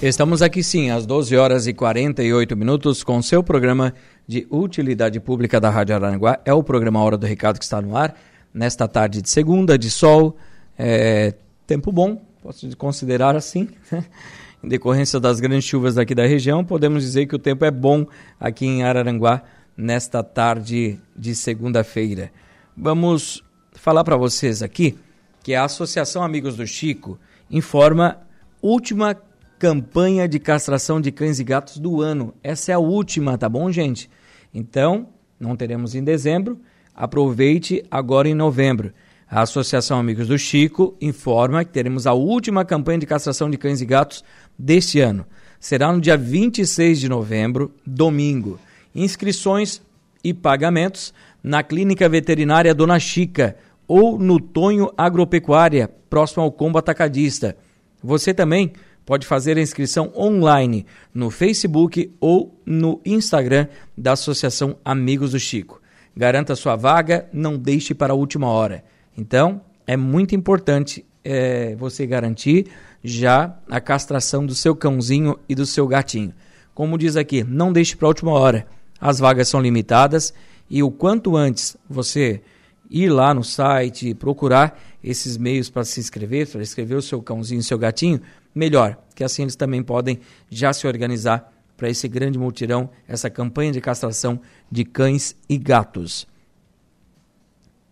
Estamos 0.00 0.42
aqui 0.42 0.62
sim, 0.62 0.90
às 0.90 1.04
12 1.04 1.36
horas 1.36 1.66
e 1.66 1.74
48 1.74 2.56
minutos, 2.56 3.02
com 3.02 3.20
seu 3.20 3.42
programa 3.42 3.92
de 4.30 4.46
utilidade 4.48 5.18
pública 5.18 5.60
da 5.60 5.68
Rádio 5.70 5.96
Aranguá. 5.96 6.38
É 6.44 6.54
o 6.54 6.62
programa 6.62 7.02
Hora 7.02 7.18
do 7.18 7.26
Recado 7.26 7.58
que 7.58 7.64
está 7.64 7.82
no 7.82 7.96
ar, 7.96 8.16
nesta 8.54 8.86
tarde 8.86 9.20
de 9.20 9.28
segunda, 9.28 9.76
de 9.76 9.90
sol, 9.90 10.36
é, 10.78 11.34
tempo 11.66 11.90
bom, 11.90 12.22
posso 12.40 12.76
considerar 12.76 13.34
assim. 13.34 13.68
em 14.62 14.68
decorrência 14.68 15.18
das 15.18 15.40
grandes 15.40 15.64
chuvas 15.64 15.98
aqui 15.98 16.14
da 16.14 16.24
região, 16.24 16.64
podemos 16.64 17.02
dizer 17.02 17.26
que 17.26 17.34
o 17.34 17.40
tempo 17.40 17.64
é 17.64 17.72
bom 17.72 18.06
aqui 18.38 18.66
em 18.66 18.84
Araranguá 18.84 19.42
nesta 19.76 20.22
tarde 20.22 21.00
de 21.16 21.34
segunda-feira. 21.34 22.30
Vamos 22.76 23.42
falar 23.72 24.04
para 24.04 24.16
vocês 24.16 24.62
aqui 24.62 24.96
que 25.42 25.56
a 25.56 25.64
Associação 25.64 26.22
Amigos 26.22 26.54
do 26.54 26.68
Chico 26.68 27.18
informa 27.50 28.18
última 28.62 29.16
campanha 29.58 30.28
de 30.28 30.38
castração 30.38 31.00
de 31.00 31.10
cães 31.10 31.40
e 31.40 31.44
gatos 31.44 31.78
do 31.78 32.00
ano. 32.00 32.32
Essa 32.44 32.70
é 32.70 32.74
a 32.76 32.78
última, 32.78 33.36
tá 33.36 33.48
bom, 33.48 33.72
gente? 33.72 34.08
Então, 34.52 35.08
não 35.38 35.56
teremos 35.56 35.94
em 35.94 36.02
dezembro. 36.02 36.58
Aproveite 36.94 37.82
agora 37.90 38.28
em 38.28 38.34
novembro. 38.34 38.92
A 39.28 39.42
Associação 39.42 39.98
Amigos 39.98 40.26
do 40.26 40.36
Chico 40.36 40.96
informa 41.00 41.64
que 41.64 41.70
teremos 41.70 42.06
a 42.06 42.12
última 42.12 42.64
campanha 42.64 42.98
de 42.98 43.06
castração 43.06 43.48
de 43.48 43.56
cães 43.56 43.80
e 43.80 43.86
gatos 43.86 44.24
deste 44.58 44.98
ano. 45.00 45.24
Será 45.60 45.92
no 45.92 46.00
dia 46.00 46.16
26 46.16 46.98
de 46.98 47.08
novembro, 47.08 47.72
domingo. 47.86 48.58
Inscrições 48.94 49.80
e 50.24 50.34
pagamentos 50.34 51.14
na 51.42 51.62
Clínica 51.62 52.08
Veterinária 52.08 52.74
Dona 52.74 52.98
Chica 52.98 53.56
ou 53.86 54.18
no 54.18 54.40
Tonho 54.40 54.92
Agropecuária, 54.96 55.88
próximo 56.08 56.42
ao 56.42 56.50
Combo 56.50 56.78
Atacadista. 56.78 57.56
Você 58.02 58.34
também 58.34 58.72
pode 59.04 59.26
fazer 59.26 59.56
a 59.56 59.60
inscrição 59.60 60.12
online 60.16 60.86
no 61.12 61.30
Facebook 61.30 62.12
ou 62.20 62.60
no 62.64 63.00
Instagram 63.04 63.66
da 63.96 64.12
Associação 64.12 64.76
Amigos 64.84 65.32
do 65.32 65.40
Chico. 65.40 65.80
Garanta 66.16 66.56
sua 66.56 66.76
vaga, 66.76 67.28
não 67.32 67.56
deixe 67.56 67.94
para 67.94 68.12
a 68.12 68.16
última 68.16 68.48
hora. 68.48 68.84
Então, 69.16 69.60
é 69.86 69.96
muito 69.96 70.34
importante 70.34 71.04
é, 71.24 71.74
você 71.76 72.06
garantir 72.06 72.66
já 73.02 73.56
a 73.68 73.80
castração 73.80 74.44
do 74.44 74.54
seu 74.54 74.74
cãozinho 74.76 75.38
e 75.48 75.54
do 75.54 75.66
seu 75.66 75.86
gatinho. 75.86 76.32
Como 76.74 76.98
diz 76.98 77.16
aqui, 77.16 77.42
não 77.44 77.72
deixe 77.72 77.96
para 77.96 78.06
a 78.06 78.10
última 78.10 78.32
hora. 78.32 78.66
As 79.00 79.18
vagas 79.18 79.48
são 79.48 79.60
limitadas 79.60 80.32
e 80.68 80.82
o 80.82 80.90
quanto 80.90 81.36
antes 81.36 81.76
você 81.88 82.42
ir 82.90 83.08
lá 83.08 83.32
no 83.32 83.44
site, 83.44 84.14
procurar 84.14 84.78
esses 85.02 85.36
meios 85.36 85.70
para 85.70 85.84
se 85.84 86.00
inscrever, 86.00 86.46
para 86.48 86.62
inscrever 86.62 86.96
o 86.96 87.02
seu 87.02 87.22
cãozinho 87.22 87.60
e 87.60 87.64
seu 87.64 87.78
gatinho, 87.78 88.20
melhor, 88.54 88.98
que 89.14 89.24
assim 89.24 89.42
eles 89.42 89.56
também 89.56 89.82
podem 89.82 90.20
já 90.50 90.72
se 90.72 90.86
organizar 90.86 91.52
para 91.76 91.88
esse 91.88 92.06
grande 92.08 92.38
multirão, 92.38 92.90
essa 93.08 93.30
campanha 93.30 93.72
de 93.72 93.80
castração 93.80 94.40
de 94.70 94.84
cães 94.84 95.34
e 95.48 95.56
gatos. 95.56 96.26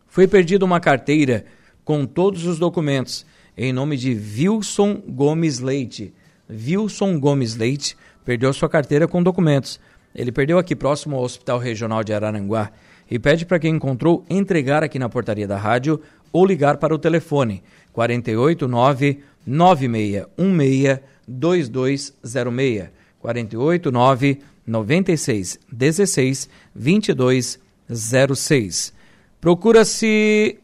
Foi 0.07 0.27
perdida 0.27 0.65
uma 0.65 0.81
carteira 0.81 1.47
com 1.85 2.05
todos 2.05 2.45
os 2.45 2.59
documentos 2.59 3.25
em 3.57 3.73
nome 3.73 3.97
de 3.97 4.13
Wilson 4.13 5.03
Gomes 5.09 5.59
Leite. 5.59 6.15
Wilson 6.49 7.19
Gomes 7.19 7.57
Leite 7.57 7.97
perdeu 8.25 8.53
sua 8.53 8.69
carteira 8.69 9.09
com 9.09 9.21
documentos. 9.21 9.81
Ele 10.15 10.31
perdeu 10.31 10.59
aqui 10.59 10.77
próximo 10.77 11.17
ao 11.17 11.25
Hospital 11.25 11.59
Regional 11.59 12.05
de 12.05 12.13
Araranguá 12.13 12.71
e 13.11 13.19
pede 13.19 13.45
para 13.45 13.59
quem 13.59 13.75
encontrou 13.75 14.25
entregar 14.31 14.85
aqui 14.85 14.99
na 14.99 15.09
portaria 15.09 15.47
da 15.47 15.57
rádio 15.57 16.01
ou 16.33 16.47
ligar 16.47 16.79
para 16.79 16.95
o 16.95 16.99
telefone 16.99 17.63
489 17.93 19.21
9616 19.47 21.01
2206 21.27 22.91
489 23.21 24.41
96 24.67 25.59
16 25.71 26.49
2206. 26.75 28.95
Procura-se 29.41 30.59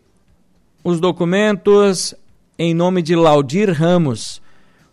os 0.82 0.98
documentos 1.00 2.14
em 2.58 2.74
nome 2.74 3.02
de 3.02 3.16
Laudir 3.16 3.72
Ramos. 3.72 4.42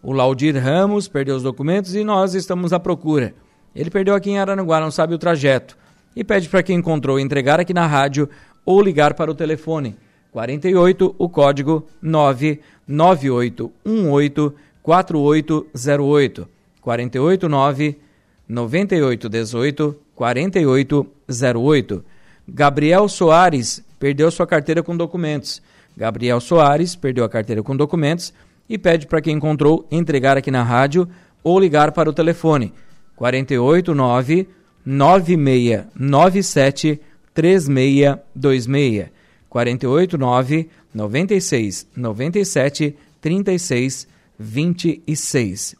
O 0.01 0.11
Laudir 0.11 0.57
Ramos 0.57 1.07
perdeu 1.07 1.35
os 1.35 1.43
documentos 1.43 1.93
e 1.93 2.03
nós 2.03 2.33
estamos 2.33 2.73
à 2.73 2.79
procura. 2.79 3.35
Ele 3.75 3.89
perdeu 3.89 4.15
aqui 4.15 4.31
em 4.31 4.39
Aranaguá, 4.39 4.79
não 4.79 4.91
sabe 4.91 5.13
o 5.13 5.19
trajeto. 5.19 5.77
E 6.15 6.23
pede 6.23 6.49
para 6.49 6.63
quem 6.63 6.77
encontrou 6.77 7.19
entregar 7.19 7.59
aqui 7.59 7.73
na 7.73 7.85
rádio 7.85 8.29
ou 8.65 8.81
ligar 8.81 9.13
para 9.13 9.31
o 9.31 9.35
telefone 9.35 9.95
48, 10.31 11.15
o 11.17 11.29
código 11.29 11.87
99818 12.01 14.55
4808. 14.81 16.47
489 16.81 17.99
9818 18.47 19.95
4808. 20.15 22.05
Gabriel 22.47 23.07
Soares 23.07 23.83
perdeu 23.99 24.31
sua 24.31 24.47
carteira 24.47 24.81
com 24.81 24.97
documentos. 24.97 25.61
Gabriel 25.95 26.39
Soares 26.39 26.95
perdeu 26.95 27.23
a 27.23 27.29
carteira 27.29 27.61
com 27.61 27.75
documentos 27.75 28.33
e 28.67 28.75
pede 28.77 29.05
para 29.05 29.21
quem 29.21 29.35
encontrou 29.35 29.85
entregar 29.91 30.37
aqui 30.37 30.49
na 30.49 30.63
rádio 30.63 31.07
ou 31.43 31.59
ligar 31.59 31.91
para 31.91 32.09
o 32.09 32.13
telefone 32.13 32.73
489 33.15 34.47
9697 34.85 37.01
3626. 37.33 39.20
489 39.51 40.69
96 40.93 41.87
97 41.95 42.95
36 43.19 44.07
26. 44.39 45.75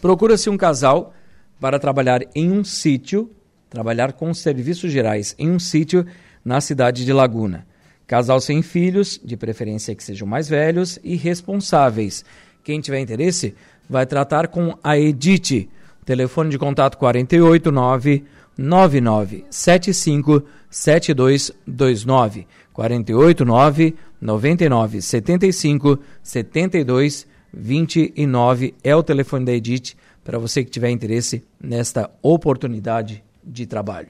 Procura-se 0.00 0.48
um 0.48 0.56
casal 0.56 1.14
para 1.60 1.78
trabalhar 1.78 2.22
em 2.34 2.50
um 2.50 2.64
sítio, 2.64 3.30
trabalhar 3.68 4.14
com 4.14 4.32
serviços 4.32 4.90
gerais 4.90 5.34
em 5.38 5.50
um 5.50 5.58
sítio 5.58 6.06
na 6.42 6.60
cidade 6.62 7.04
de 7.04 7.12
Laguna. 7.12 7.66
Casal 8.06 8.40
sem 8.40 8.62
filhos, 8.62 9.20
de 9.22 9.36
preferência 9.36 9.94
que 9.94 10.02
sejam 10.02 10.26
mais 10.26 10.48
velhos 10.48 10.98
e 11.04 11.16
responsáveis. 11.16 12.24
Quem 12.64 12.80
tiver 12.80 13.00
interesse, 13.00 13.54
vai 13.88 14.06
tratar 14.06 14.48
com 14.48 14.76
a 14.82 14.98
Edite. 14.98 15.68
Telefone 16.04 16.50
de 16.50 16.58
contato 16.58 16.98
489 16.98 18.24
9975 18.56 20.44
7229 20.70 22.46
489 22.72 23.94
99 24.20 25.02
75 25.02 25.98
72 26.22 27.26
29 27.52 28.74
é 28.82 28.94
o 28.94 29.02
telefone 29.02 29.44
da 29.44 29.52
Edith 29.52 29.96
para 30.22 30.38
você 30.38 30.64
que 30.64 30.70
tiver 30.70 30.90
interesse 30.90 31.44
nesta 31.60 32.10
oportunidade 32.22 33.22
de 33.42 33.66
trabalho. 33.66 34.08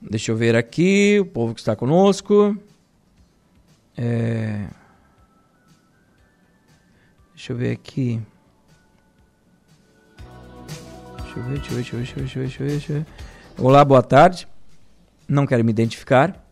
Deixa 0.00 0.30
eu 0.30 0.36
ver 0.36 0.54
aqui 0.54 1.18
o 1.20 1.26
povo 1.26 1.54
que 1.54 1.60
está 1.60 1.74
conosco. 1.74 2.56
É... 3.96 4.66
Deixa 7.46 7.52
eu 7.52 7.64
ver 7.64 7.74
aqui. 7.74 8.20
Deixa 11.22 11.38
eu 11.38 11.42
ver, 11.44 11.60
deixa 11.60 11.70
eu 11.70 11.76
ver, 11.76 11.84
deixa 11.84 11.94
eu 11.94 11.98
ver, 11.98 12.02
deixa 12.02 12.18
eu 12.18 12.24
ver, 12.24 12.24
deixa 12.24 12.62
eu 12.62 12.66
ver, 12.66 12.72
deixa 12.72 12.92
eu 12.92 12.96
ver. 12.98 13.06
Olá, 13.56 13.84
boa 13.84 14.02
tarde. 14.02 14.48
Não 15.28 15.46
quero 15.46 15.64
me 15.64 15.70
identificar. 15.70 16.44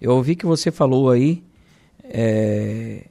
Eu 0.00 0.12
ouvi 0.12 0.36
que 0.36 0.46
você 0.46 0.70
falou 0.70 1.10
aí, 1.10 1.42
é, 2.04 3.06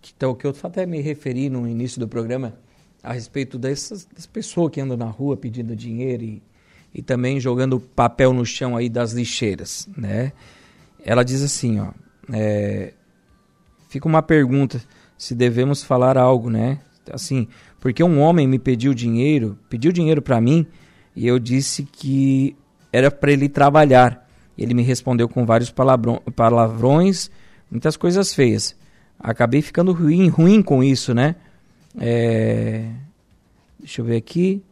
que, 0.00 0.12
então, 0.16 0.32
que 0.32 0.46
eu 0.46 0.54
até 0.62 0.86
me 0.86 1.00
referi 1.00 1.50
no 1.50 1.66
início 1.66 1.98
do 1.98 2.06
programa, 2.06 2.54
a 3.02 3.14
respeito 3.14 3.58
dessas, 3.58 4.04
dessas 4.04 4.26
pessoas 4.26 4.70
que 4.70 4.80
andam 4.80 4.96
na 4.96 5.06
rua 5.06 5.36
pedindo 5.36 5.74
dinheiro 5.74 6.22
e, 6.22 6.40
e 6.94 7.02
também 7.02 7.40
jogando 7.40 7.80
papel 7.80 8.32
no 8.32 8.46
chão 8.46 8.76
aí 8.76 8.88
das 8.88 9.10
lixeiras, 9.10 9.88
né? 9.96 10.32
Ela 11.04 11.24
diz 11.24 11.42
assim, 11.42 11.80
ó, 11.80 11.90
é, 12.32 12.94
fica 13.88 14.06
uma 14.06 14.22
pergunta 14.22 14.80
se 15.18 15.34
devemos 15.34 15.82
falar 15.82 16.16
algo, 16.16 16.48
né? 16.48 16.78
Assim, 17.12 17.48
porque 17.80 18.02
um 18.02 18.20
homem 18.20 18.46
me 18.46 18.58
pediu 18.58 18.94
dinheiro, 18.94 19.58
pediu 19.68 19.90
dinheiro 19.90 20.22
para 20.22 20.40
mim 20.40 20.64
e 21.14 21.26
eu 21.26 21.38
disse 21.38 21.82
que 21.82 22.56
era 22.92 23.10
para 23.10 23.32
ele 23.32 23.48
trabalhar. 23.48 24.26
Ele 24.56 24.74
me 24.74 24.82
respondeu 24.82 25.28
com 25.28 25.44
vários 25.44 25.74
palavrões, 26.34 27.30
muitas 27.70 27.96
coisas 27.96 28.32
feias. 28.32 28.76
Acabei 29.18 29.60
ficando 29.60 29.92
ruim, 29.92 30.28
ruim 30.28 30.62
com 30.62 30.82
isso, 30.82 31.12
né? 31.12 31.34
É... 32.00 32.88
Deixa 33.78 34.00
eu 34.00 34.04
ver 34.04 34.16
aqui. 34.16 34.62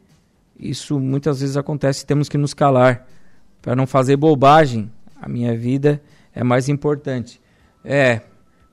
Isso 0.59 0.99
muitas 0.99 1.41
vezes 1.41 1.57
acontece, 1.57 2.07
temos 2.07 2.29
que 2.29 2.39
nos 2.39 2.55
calar 2.55 3.07
para 3.61 3.77
não 3.77 3.87
fazer 3.87 4.17
bobagem. 4.17 4.91
A 5.21 5.29
minha 5.29 5.57
vida 5.57 6.01
é 6.35 6.43
mais 6.43 6.69
importante. 6.69 7.41
É, 7.85 8.23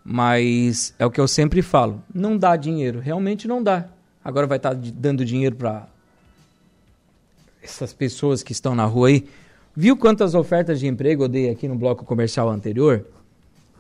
mas 0.04 0.94
é 1.00 1.06
o 1.06 1.12
que 1.12 1.20
eu 1.20 1.28
sempre 1.28 1.62
falo. 1.62 2.04
Não 2.14 2.38
dá 2.38 2.56
dinheiro, 2.56 3.00
realmente 3.00 3.48
não 3.48 3.62
dá. 3.62 3.88
Agora 4.24 4.48
vai 4.48 4.58
estar 4.58 4.76
tá 4.76 4.82
dando 4.96 5.24
dinheiro 5.24 5.56
para 5.56 5.88
essas 7.62 7.94
pessoas 7.94 8.44
que 8.44 8.52
estão 8.52 8.76
na 8.76 8.86
rua 8.86 9.10
aí. 9.10 9.28
Viu 9.76 9.98
quantas 9.98 10.36
ofertas 10.36 10.80
de 10.80 10.88
emprego 10.88 11.24
eu 11.24 11.28
dei 11.28 11.50
aqui 11.50 11.68
no 11.68 11.76
bloco 11.76 12.06
comercial 12.06 12.50
anterior? 12.50 13.06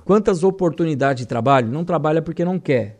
Quantas 0.05 0.43
oportunidades 0.43 1.23
de 1.23 1.27
trabalho? 1.27 1.67
Não 1.69 1.85
trabalha 1.85 2.21
porque 2.21 2.43
não 2.43 2.59
quer, 2.59 2.97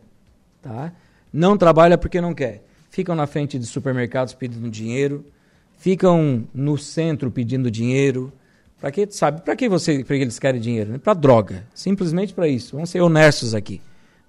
tá? 0.62 0.92
Não 1.32 1.56
trabalha 1.56 1.98
porque 1.98 2.20
não 2.20 2.34
quer 2.34 2.62
ficam 2.94 3.16
na 3.16 3.26
frente 3.26 3.58
de 3.58 3.66
supermercados 3.66 4.34
pedindo 4.34 4.70
dinheiro, 4.70 5.26
ficam 5.76 6.46
no 6.54 6.78
centro 6.78 7.28
pedindo 7.28 7.68
dinheiro. 7.68 8.32
Para 8.84 8.92
que 8.92 9.08
sabe? 9.10 9.40
Para 9.40 9.56
que 9.56 9.66
você, 9.66 10.04
para 10.04 10.14
que 10.14 10.22
eles 10.22 10.38
querem 10.38 10.60
dinheiro? 10.60 10.92
Né? 10.92 10.98
Para 10.98 11.14
droga, 11.14 11.64
simplesmente 11.72 12.34
para 12.34 12.46
isso. 12.46 12.76
Vamos 12.76 12.90
ser 12.90 13.00
honestos 13.00 13.54
aqui, 13.54 13.80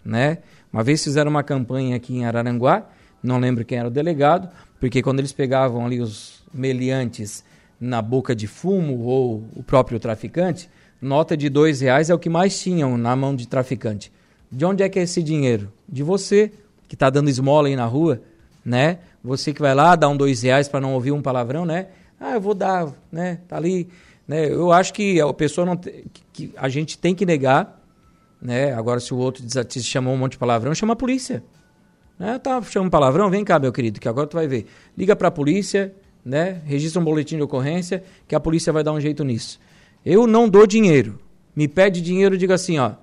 né? 0.02 0.38
Uma 0.72 0.82
vez 0.82 1.04
fizeram 1.04 1.30
uma 1.30 1.44
campanha 1.44 1.98
aqui 1.98 2.16
em 2.16 2.26
Araranguá, 2.26 2.88
não 3.22 3.38
lembro 3.38 3.66
quem 3.66 3.80
era 3.80 3.90
o 3.90 3.92
delegado, 3.92 4.48
porque 4.80 5.04
quando 5.04 5.20
eles 5.20 5.34
pegavam 5.34 5.86
ali 5.86 6.00
os 6.00 6.42
meliantes 6.54 7.44
na 7.78 8.02
boca 8.02 8.34
de 8.34 8.48
fumo 8.48 9.02
ou 9.02 9.44
o 9.58 9.62
próprio 9.62 10.00
traficante, 10.00 10.70
nota 11.02 11.36
de 11.36 11.50
dois 11.50 11.82
reais 11.82 12.10
é 12.10 12.16
o 12.16 12.20
que 12.20 12.30
mais 12.30 12.58
tinham 12.58 12.98
na 12.98 13.14
mão 13.14 13.36
de 13.36 13.50
traficante. 13.50 14.10
De 14.50 14.64
onde 14.64 14.84
é 14.84 14.88
que 14.88 14.98
é 14.98 15.02
esse 15.02 15.22
dinheiro? 15.22 15.70
De 15.86 16.02
você 16.02 16.50
que 16.88 16.96
está 16.96 17.10
dando 17.10 17.30
esmola 17.30 17.68
aí 17.68 17.76
na 17.76 17.86
rua, 17.86 18.22
né? 18.64 19.00
Você 19.22 19.52
que 19.52 19.62
vai 19.62 19.76
lá 19.76 19.98
dar 19.98 20.08
um 20.08 20.16
dois 20.16 20.44
reais 20.44 20.70
para 20.70 20.80
não 20.80 20.94
ouvir 20.94 21.12
um 21.12 21.22
palavrão, 21.22 21.66
né? 21.66 21.88
Ah, 22.18 22.36
eu 22.36 22.42
vou 22.42 22.54
dar, 22.54 22.94
né? 23.12 23.40
Tá 23.50 23.58
ali, 23.58 23.90
né? 24.28 24.48
Eu 24.50 24.72
acho 24.72 24.94
que 24.94 25.20
a 25.22 25.34
pessoa 25.34 25.66
não 25.66 25.78
que, 25.78 26.06
que 26.34 26.54
a 26.56 26.68
gente 26.70 26.98
tem 26.98 27.14
que 27.14 27.26
negar, 27.26 27.82
né? 28.42 28.74
Agora 28.74 29.00
se 29.00 29.14
o 29.14 29.18
outro 29.18 29.46
te 29.66 29.82
chamou 29.82 30.14
um 30.14 30.18
monte 30.18 30.34
de 30.34 30.38
palavrão, 30.38 30.74
chama 30.74 30.94
a 30.94 30.96
polícia. 30.96 31.44
Né? 32.18 32.40
Tá 32.40 32.62
chamando 32.62 32.90
palavrão, 32.90 33.30
vem 33.30 33.44
cá, 33.44 33.60
meu 33.60 33.72
querido, 33.72 34.00
que 34.00 34.08
agora 34.08 34.28
tu 34.28 34.36
vai 34.36 34.48
ver. 34.48 34.66
Liga 34.98 35.16
para 35.16 35.28
a 35.28 35.32
polícia, 35.32 35.94
né? 36.24 36.62
Registra 36.66 37.02
um 37.02 37.06
boletim 37.06 37.36
de 37.38 37.44
ocorrência, 37.44 38.04
que 38.28 38.36
a 38.36 38.40
polícia 38.40 38.72
vai 38.74 38.84
dar 38.84 38.94
um 38.94 39.00
jeito 39.00 39.24
nisso. 39.24 39.60
Eu 40.06 40.26
não 40.26 40.48
dou 40.48 40.66
dinheiro. 40.66 41.20
Me 41.56 41.68
pede 41.68 42.02
dinheiro, 42.02 42.38
diga 42.38 42.56
assim, 42.56 42.80
ó, 42.80 42.94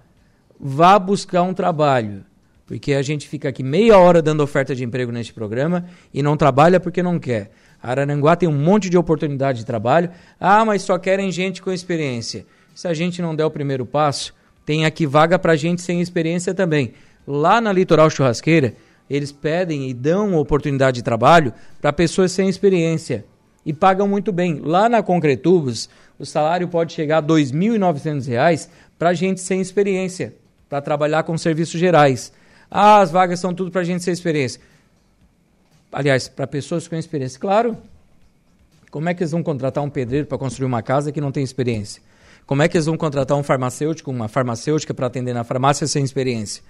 vá 0.58 0.98
buscar 0.98 1.42
um 1.42 1.54
trabalho. 1.54 2.24
Porque 2.72 2.94
a 2.94 3.02
gente 3.02 3.28
fica 3.28 3.50
aqui 3.50 3.62
meia 3.62 3.98
hora 3.98 4.22
dando 4.22 4.42
oferta 4.42 4.74
de 4.74 4.82
emprego 4.82 5.12
neste 5.12 5.34
programa 5.34 5.84
e 6.12 6.22
não 6.22 6.38
trabalha 6.38 6.80
porque 6.80 7.02
não 7.02 7.18
quer. 7.18 7.50
Araranguá 7.82 8.34
tem 8.34 8.48
um 8.48 8.58
monte 8.58 8.88
de 8.88 8.96
oportunidade 8.96 9.58
de 9.58 9.66
trabalho. 9.66 10.08
Ah, 10.40 10.64
mas 10.64 10.80
só 10.80 10.96
querem 10.96 11.30
gente 11.30 11.60
com 11.60 11.70
experiência. 11.70 12.46
Se 12.74 12.88
a 12.88 12.94
gente 12.94 13.20
não 13.20 13.36
der 13.36 13.44
o 13.44 13.50
primeiro 13.50 13.84
passo, 13.84 14.34
tem 14.64 14.86
aqui 14.86 15.06
vaga 15.06 15.38
para 15.38 15.54
gente 15.54 15.82
sem 15.82 16.00
experiência 16.00 16.54
também. 16.54 16.94
Lá 17.26 17.60
na 17.60 17.70
Litoral 17.74 18.08
Churrasqueira, 18.08 18.74
eles 19.10 19.32
pedem 19.32 19.90
e 19.90 19.92
dão 19.92 20.34
oportunidade 20.36 20.94
de 20.94 21.02
trabalho 21.02 21.52
para 21.78 21.92
pessoas 21.92 22.32
sem 22.32 22.48
experiência 22.48 23.26
e 23.66 23.74
pagam 23.74 24.08
muito 24.08 24.32
bem. 24.32 24.62
Lá 24.64 24.88
na 24.88 25.02
Concretubos, 25.02 25.90
o 26.18 26.24
salário 26.24 26.66
pode 26.68 26.94
chegar 26.94 27.18
a 27.18 27.20
R$ 27.20 27.26
2.900 27.26 28.70
para 28.98 29.12
gente 29.12 29.42
sem 29.42 29.60
experiência, 29.60 30.34
para 30.70 30.80
trabalhar 30.80 31.24
com 31.24 31.36
serviços 31.36 31.78
gerais. 31.78 32.32
Ah, 32.74 33.00
as 33.00 33.10
vagas 33.10 33.38
são 33.38 33.52
tudo 33.52 33.70
para 33.70 33.84
gente 33.84 34.02
sem 34.02 34.14
experiência. 34.14 34.58
Aliás, 35.92 36.26
para 36.26 36.46
pessoas 36.46 36.88
com 36.88 36.96
experiência. 36.96 37.38
Claro. 37.38 37.76
Como 38.90 39.10
é 39.10 39.14
que 39.14 39.22
eles 39.22 39.30
vão 39.30 39.42
contratar 39.42 39.84
um 39.84 39.90
pedreiro 39.90 40.26
para 40.26 40.38
construir 40.38 40.66
uma 40.66 40.80
casa 40.80 41.12
que 41.12 41.20
não 41.20 41.30
tem 41.30 41.44
experiência? 41.44 42.02
Como 42.46 42.62
é 42.62 42.68
que 42.68 42.76
eles 42.76 42.86
vão 42.86 42.96
contratar 42.96 43.36
um 43.36 43.42
farmacêutico, 43.42 44.10
uma 44.10 44.26
farmacêutica 44.26 44.94
para 44.94 45.06
atender 45.06 45.34
na 45.34 45.44
farmácia 45.44 45.86
sem 45.86 46.02
experiência? 46.02 46.62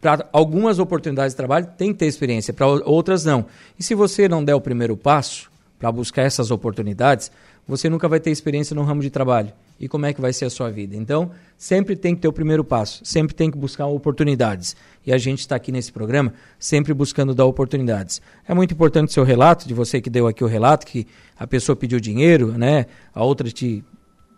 Para 0.00 0.28
algumas 0.32 0.78
oportunidades 0.78 1.32
de 1.32 1.36
trabalho 1.36 1.68
tem 1.76 1.92
que 1.92 1.98
ter 1.98 2.06
experiência, 2.06 2.54
para 2.54 2.66
outras 2.66 3.24
não. 3.24 3.44
E 3.78 3.82
se 3.82 3.94
você 3.94 4.28
não 4.28 4.44
der 4.44 4.54
o 4.54 4.60
primeiro 4.60 4.96
passo 4.96 5.50
para 5.78 5.90
buscar 5.90 6.22
essas 6.22 6.50
oportunidades, 6.52 7.30
você 7.66 7.88
nunca 7.88 8.08
vai 8.08 8.20
ter 8.20 8.30
experiência 8.30 8.74
no 8.74 8.82
ramo 8.82 9.02
de 9.02 9.10
trabalho. 9.10 9.52
E 9.78 9.88
como 9.88 10.06
é 10.06 10.12
que 10.12 10.20
vai 10.20 10.32
ser 10.32 10.44
a 10.44 10.50
sua 10.50 10.70
vida? 10.70 10.94
Então, 10.94 11.30
sempre 11.56 11.96
tem 11.96 12.14
que 12.14 12.20
ter 12.20 12.28
o 12.28 12.32
primeiro 12.32 12.62
passo, 12.62 13.04
sempre 13.04 13.34
tem 13.34 13.50
que 13.50 13.56
buscar 13.56 13.86
oportunidades. 13.86 14.76
E 15.06 15.12
a 15.12 15.18
gente 15.18 15.40
está 15.40 15.56
aqui 15.56 15.72
nesse 15.72 15.90
programa 15.90 16.32
sempre 16.58 16.92
buscando 16.92 17.34
dar 17.34 17.46
oportunidades. 17.46 18.20
É 18.46 18.52
muito 18.52 18.74
importante 18.74 19.08
o 19.08 19.12
seu 19.12 19.24
relato, 19.24 19.66
de 19.66 19.72
você 19.72 20.00
que 20.00 20.10
deu 20.10 20.26
aqui 20.26 20.44
o 20.44 20.46
relato, 20.46 20.86
que 20.86 21.06
a 21.38 21.46
pessoa 21.46 21.74
pediu 21.74 21.98
dinheiro, 21.98 22.52
né? 22.52 22.86
a 23.14 23.24
outra 23.24 23.50
te 23.50 23.82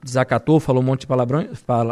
desacatou, 0.03 0.59
falou 0.59 0.83
um 0.83 0.87
monte 0.87 1.01
de 1.01 1.07
palavrões, 1.07 1.49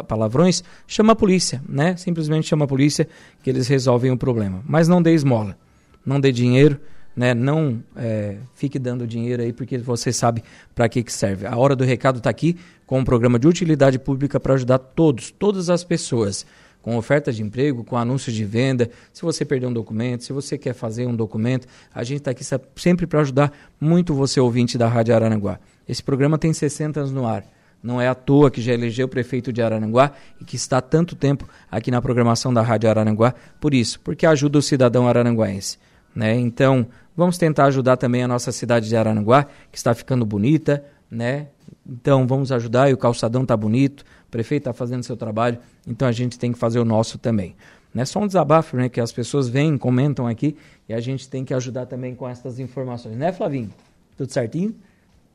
palavrões, 0.07 0.65
chama 0.87 1.13
a 1.13 1.17
polícia, 1.17 1.63
né? 1.69 1.97
Simplesmente 1.97 2.49
chama 2.49 2.65
a 2.65 2.69
polícia 2.69 3.07
que 3.43 3.49
eles 3.49 3.69
resolvem 3.69 4.11
o 4.11 4.17
problema. 4.17 4.63
Mas 4.67 4.89
não 4.89 5.01
dê 5.01 5.15
esmola, 5.15 5.57
não 6.05 6.21
dê 6.21 6.33
dinheiro, 6.33 6.81
né? 7.15 7.35
Não 7.35 7.83
é, 7.97 8.39
fique 8.55 8.79
dando 8.79 9.07
dinheiro 9.07 9.43
aí 9.43 9.53
porque 9.53 9.79
você 9.79 10.13
sabe 10.13 10.43
para 10.75 10.89
que, 10.89 11.03
que 11.03 11.13
serve. 11.13 11.47
A 11.47 11.57
hora 11.57 11.77
do 11.77 11.85
recado 11.85 12.19
está 12.19 12.31
aqui 12.31 12.57
com 12.85 12.99
um 12.99 13.05
programa 13.05 13.39
de 13.39 13.47
utilidade 13.47 13.99
pública 13.99 14.41
para 14.41 14.55
ajudar 14.55 14.79
todos, 14.79 15.31
todas 15.31 15.71
as 15.71 15.85
pessoas. 15.85 16.45
Com 16.83 16.97
oferta 16.97 17.33
de 17.33 17.43
emprego, 17.43 17.85
com 17.85 17.97
anúncios 17.97 18.35
de 18.35 18.45
venda. 18.45 18.91
Se 19.13 19.23
você 19.23 19.45
perdeu 19.45 19.69
um 19.69 19.73
documento, 19.73 20.25
se 20.25 20.33
você 20.33 20.57
quer 20.57 20.73
fazer 20.73 21.07
um 21.07 21.15
documento, 21.15 21.67
a 21.95 22.03
gente 22.03 22.19
está 22.19 22.31
aqui 22.31 22.45
sempre 22.77 23.07
para 23.07 23.21
ajudar 23.21 23.53
muito 23.81 24.15
você, 24.15 24.41
ouvinte 24.41 24.79
da 24.79 24.89
Rádio 24.89 25.15
Araranguá. 25.15 25.59
Esse 25.89 26.03
programa 26.03 26.39
tem 26.39 26.53
60 26.53 27.01
anos 27.01 27.13
no 27.13 27.27
ar. 27.27 27.45
Não 27.83 28.01
é 28.01 28.09
à 28.09 28.15
toa 28.15 28.51
que 28.51 28.61
já 28.61 28.73
elegeu 28.73 29.07
o 29.07 29.09
prefeito 29.09 29.53
de 29.53 29.63
Araranguá 29.63 30.13
e 30.41 30.45
que 30.45 30.57
está 30.57 30.79
há 30.79 30.83
tanto 30.83 31.17
tempo 31.17 31.49
aqui 31.71 31.91
na 31.91 32.03
programação 32.03 32.53
da 32.53 32.61
Rádio 32.61 32.91
Araranguá. 32.91 33.35
Por 33.59 33.73
isso, 33.73 33.99
porque 34.01 34.27
ajuda 34.27 34.59
o 34.59 34.63
cidadão 34.63 35.09
araranguaense. 35.09 35.79
Né? 36.15 36.35
Então, 36.35 36.87
vamos 37.17 37.39
tentar 37.39 37.67
ajudar 37.67 37.97
também 37.97 38.23
a 38.23 38.29
nossa 38.29 38.53
cidade 38.53 38.89
de 38.89 38.97
Araranguá, 38.97 39.47
que 39.71 39.79
está 39.79 39.95
ficando 39.95 40.27
bonita, 40.27 40.85
né? 41.11 41.49
Então, 41.89 42.27
vamos 42.27 42.53
ajudar 42.53 42.91
e 42.91 42.93
o 42.93 42.97
calçadão 42.97 43.43
está 43.43 43.57
bonito, 43.57 44.05
prefeito 44.31 44.63
está 44.63 44.73
fazendo 44.73 45.03
seu 45.03 45.17
trabalho, 45.17 45.59
então 45.87 46.07
a 46.07 46.13
gente 46.13 46.39
tem 46.39 46.53
que 46.53 46.59
fazer 46.59 46.79
o 46.79 46.85
nosso 46.85 47.19
também. 47.19 47.55
Não 47.93 48.03
é 48.03 48.05
só 48.05 48.21
um 48.21 48.27
desabafo, 48.27 48.77
né? 48.77 48.89
Que 48.89 49.01
as 49.01 49.11
pessoas 49.11 49.49
vêm, 49.49 49.77
comentam 49.77 50.27
aqui 50.27 50.57
e 50.89 50.95
a 50.95 51.01
gente 51.01 51.29
tem 51.29 51.45
que 51.45 51.53
ajudar 51.53 51.87
também 51.87 52.15
com 52.15 52.29
essas 52.29 52.59
informações, 52.59 53.17
né, 53.17 53.33
Flavinho? 53.33 53.71
Tudo 54.17 54.33
certinho? 54.33 54.75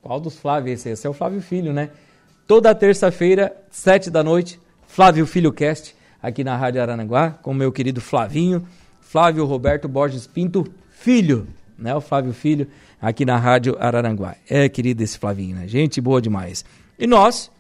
Qual 0.01 0.19
dos 0.19 0.37
Flávio 0.37 0.71
esse? 0.71 0.89
Esse 0.89 1.05
é 1.05 1.09
o 1.09 1.13
Flávio 1.13 1.41
Filho, 1.41 1.73
né? 1.73 1.89
Toda 2.47 2.73
terça-feira, 2.75 3.55
sete 3.71 4.09
da 4.09 4.23
noite, 4.23 4.59
Flávio 4.87 5.25
Filho 5.25 5.51
Cast, 5.51 5.95
aqui 6.21 6.43
na 6.43 6.55
Rádio 6.55 6.81
Aranaguá, 6.81 7.31
com 7.31 7.53
meu 7.53 7.71
querido 7.71 7.99
Flavinho. 7.99 8.65
Flávio 9.01 9.45
Roberto 9.45 9.87
Borges 9.87 10.27
Pinto 10.27 10.65
Filho, 10.89 11.47
né? 11.77 11.95
O 11.95 12.01
Flávio 12.01 12.33
Filho, 12.33 12.67
aqui 13.01 13.25
na 13.25 13.37
Rádio 13.37 13.77
Araranguá. 13.79 14.35
É, 14.49 14.67
querido 14.67 15.03
esse 15.03 15.17
Flavinho, 15.17 15.55
né? 15.55 15.67
Gente 15.67 16.01
boa 16.01 16.21
demais. 16.21 16.65
E 16.97 17.07
nós, 17.07 17.51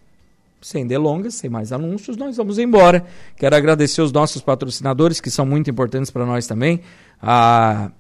sem 0.65 0.87
delongas, 0.87 1.35
sem 1.35 1.47
mais 1.47 1.71
anúncios, 1.71 2.17
nós 2.17 2.37
vamos 2.37 2.57
embora. 2.57 3.05
Quero 3.37 3.55
agradecer 3.55 4.01
os 4.01 4.11
nossos 4.11 4.41
patrocinadores, 4.41 5.21
que 5.21 5.29
são 5.29 5.45
muito 5.45 5.69
importantes 5.69 6.09
para 6.09 6.25
nós 6.25 6.47
também. 6.47 6.81
A 7.21 7.91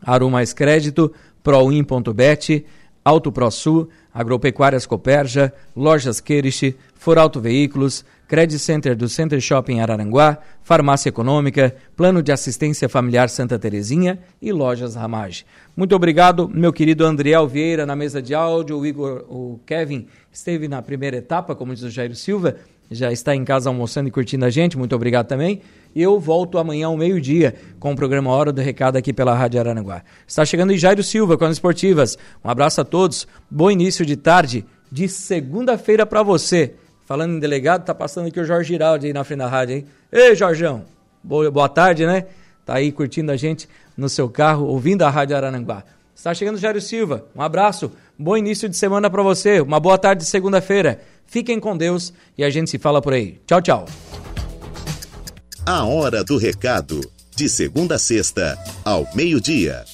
Aru 0.00 0.30
Mais 0.30 0.54
Crédito, 0.54 1.12
Proin.bet, 1.42 2.64
Auto 3.04 3.32
ProSul, 3.32 3.88
Agropecuárias 4.12 4.86
Coperja, 4.86 5.52
Lojas 5.74 6.20
Querich, 6.20 6.76
Forauto 6.94 7.40
Veículos, 7.40 8.04
Credit 8.28 8.58
Center 8.58 8.94
do 8.94 9.08
Center 9.08 9.40
Shopping 9.40 9.80
Araranguá, 9.80 10.38
Farmácia 10.62 11.08
Econômica, 11.08 11.74
Plano 11.96 12.22
de 12.22 12.30
Assistência 12.30 12.88
Familiar 12.88 13.28
Santa 13.28 13.58
Terezinha 13.58 14.20
e 14.40 14.52
Lojas 14.52 14.94
Ramage. 14.94 15.44
Muito 15.76 15.96
obrigado, 15.96 16.48
meu 16.48 16.72
querido 16.72 17.04
Andriel 17.04 17.48
Vieira 17.48 17.84
na 17.84 17.96
mesa 17.96 18.22
de 18.22 18.34
áudio, 18.34 18.78
o 18.78 18.86
Igor, 18.86 19.24
o 19.28 19.58
Kevin 19.66 20.06
esteve 20.30 20.68
na 20.68 20.80
primeira 20.80 21.16
etapa, 21.16 21.56
como 21.56 21.74
diz 21.74 21.82
o 21.82 21.90
Jairo 21.90 22.14
Silva, 22.14 22.56
já 22.90 23.10
está 23.10 23.34
em 23.34 23.44
casa 23.44 23.70
almoçando 23.70 24.08
e 24.08 24.12
curtindo 24.12 24.44
a 24.44 24.50
gente, 24.50 24.76
muito 24.76 24.94
obrigado 24.94 25.26
também. 25.26 25.62
Eu 25.94 26.20
volto 26.20 26.58
amanhã 26.58 26.86
ao 26.86 26.96
meio-dia 26.96 27.54
com 27.78 27.92
o 27.92 27.96
programa 27.96 28.30
Hora 28.30 28.52
do 28.52 28.60
Recado 28.60 28.96
aqui 28.96 29.12
pela 29.12 29.34
Rádio 29.34 29.60
Araranguá. 29.60 30.02
Está 30.26 30.44
chegando 30.44 30.76
Jairo 30.76 31.02
Silva 31.02 31.36
com 31.36 31.44
as 31.44 31.52
esportivas. 31.52 32.16
Um 32.44 32.50
abraço 32.50 32.80
a 32.80 32.84
todos. 32.84 33.26
Bom 33.50 33.70
início 33.70 34.06
de 34.06 34.16
tarde 34.16 34.64
de 34.90 35.08
segunda-feira 35.08 36.06
para 36.06 36.22
você. 36.22 36.74
Falando 37.04 37.34
em 37.34 37.40
delegado, 37.40 37.84
tá 37.84 37.94
passando 37.94 38.28
aqui 38.28 38.38
o 38.38 38.44
Jorge 38.44 38.68
Giraldi 38.68 39.06
aí 39.08 39.12
na 39.12 39.24
frente 39.24 39.40
da 39.40 39.48
rádio, 39.48 39.76
hein? 39.76 39.86
Ei, 40.12 40.34
Jorgão. 40.34 40.84
Boa, 41.22 41.50
boa 41.50 41.68
tarde, 41.68 42.06
né? 42.06 42.26
Tá 42.64 42.74
aí 42.74 42.92
curtindo 42.92 43.32
a 43.32 43.36
gente 43.36 43.68
no 43.96 44.08
seu 44.08 44.28
carro, 44.28 44.66
ouvindo 44.66 45.02
a 45.02 45.10
Rádio 45.10 45.36
Araranguá. 45.36 45.82
Está 46.14 46.32
chegando 46.34 46.58
Jairo 46.58 46.80
Silva. 46.80 47.24
Um 47.34 47.42
abraço. 47.42 47.90
Bom 48.18 48.36
início 48.36 48.68
de 48.68 48.76
semana 48.76 49.08
para 49.08 49.22
você. 49.22 49.60
Uma 49.60 49.80
boa 49.80 49.98
tarde 49.98 50.22
de 50.22 50.28
segunda-feira. 50.28 51.00
Fiquem 51.26 51.58
com 51.58 51.76
Deus 51.76 52.12
e 52.36 52.44
a 52.44 52.50
gente 52.50 52.70
se 52.70 52.78
fala 52.78 53.00
por 53.00 53.12
aí. 53.12 53.40
Tchau, 53.46 53.62
tchau. 53.62 54.29
A 55.66 55.84
hora 55.84 56.24
do 56.24 56.38
recado. 56.38 57.00
De 57.36 57.48
segunda 57.48 57.96
a 57.96 57.98
sexta, 57.98 58.58
ao 58.84 59.06
meio-dia. 59.14 59.84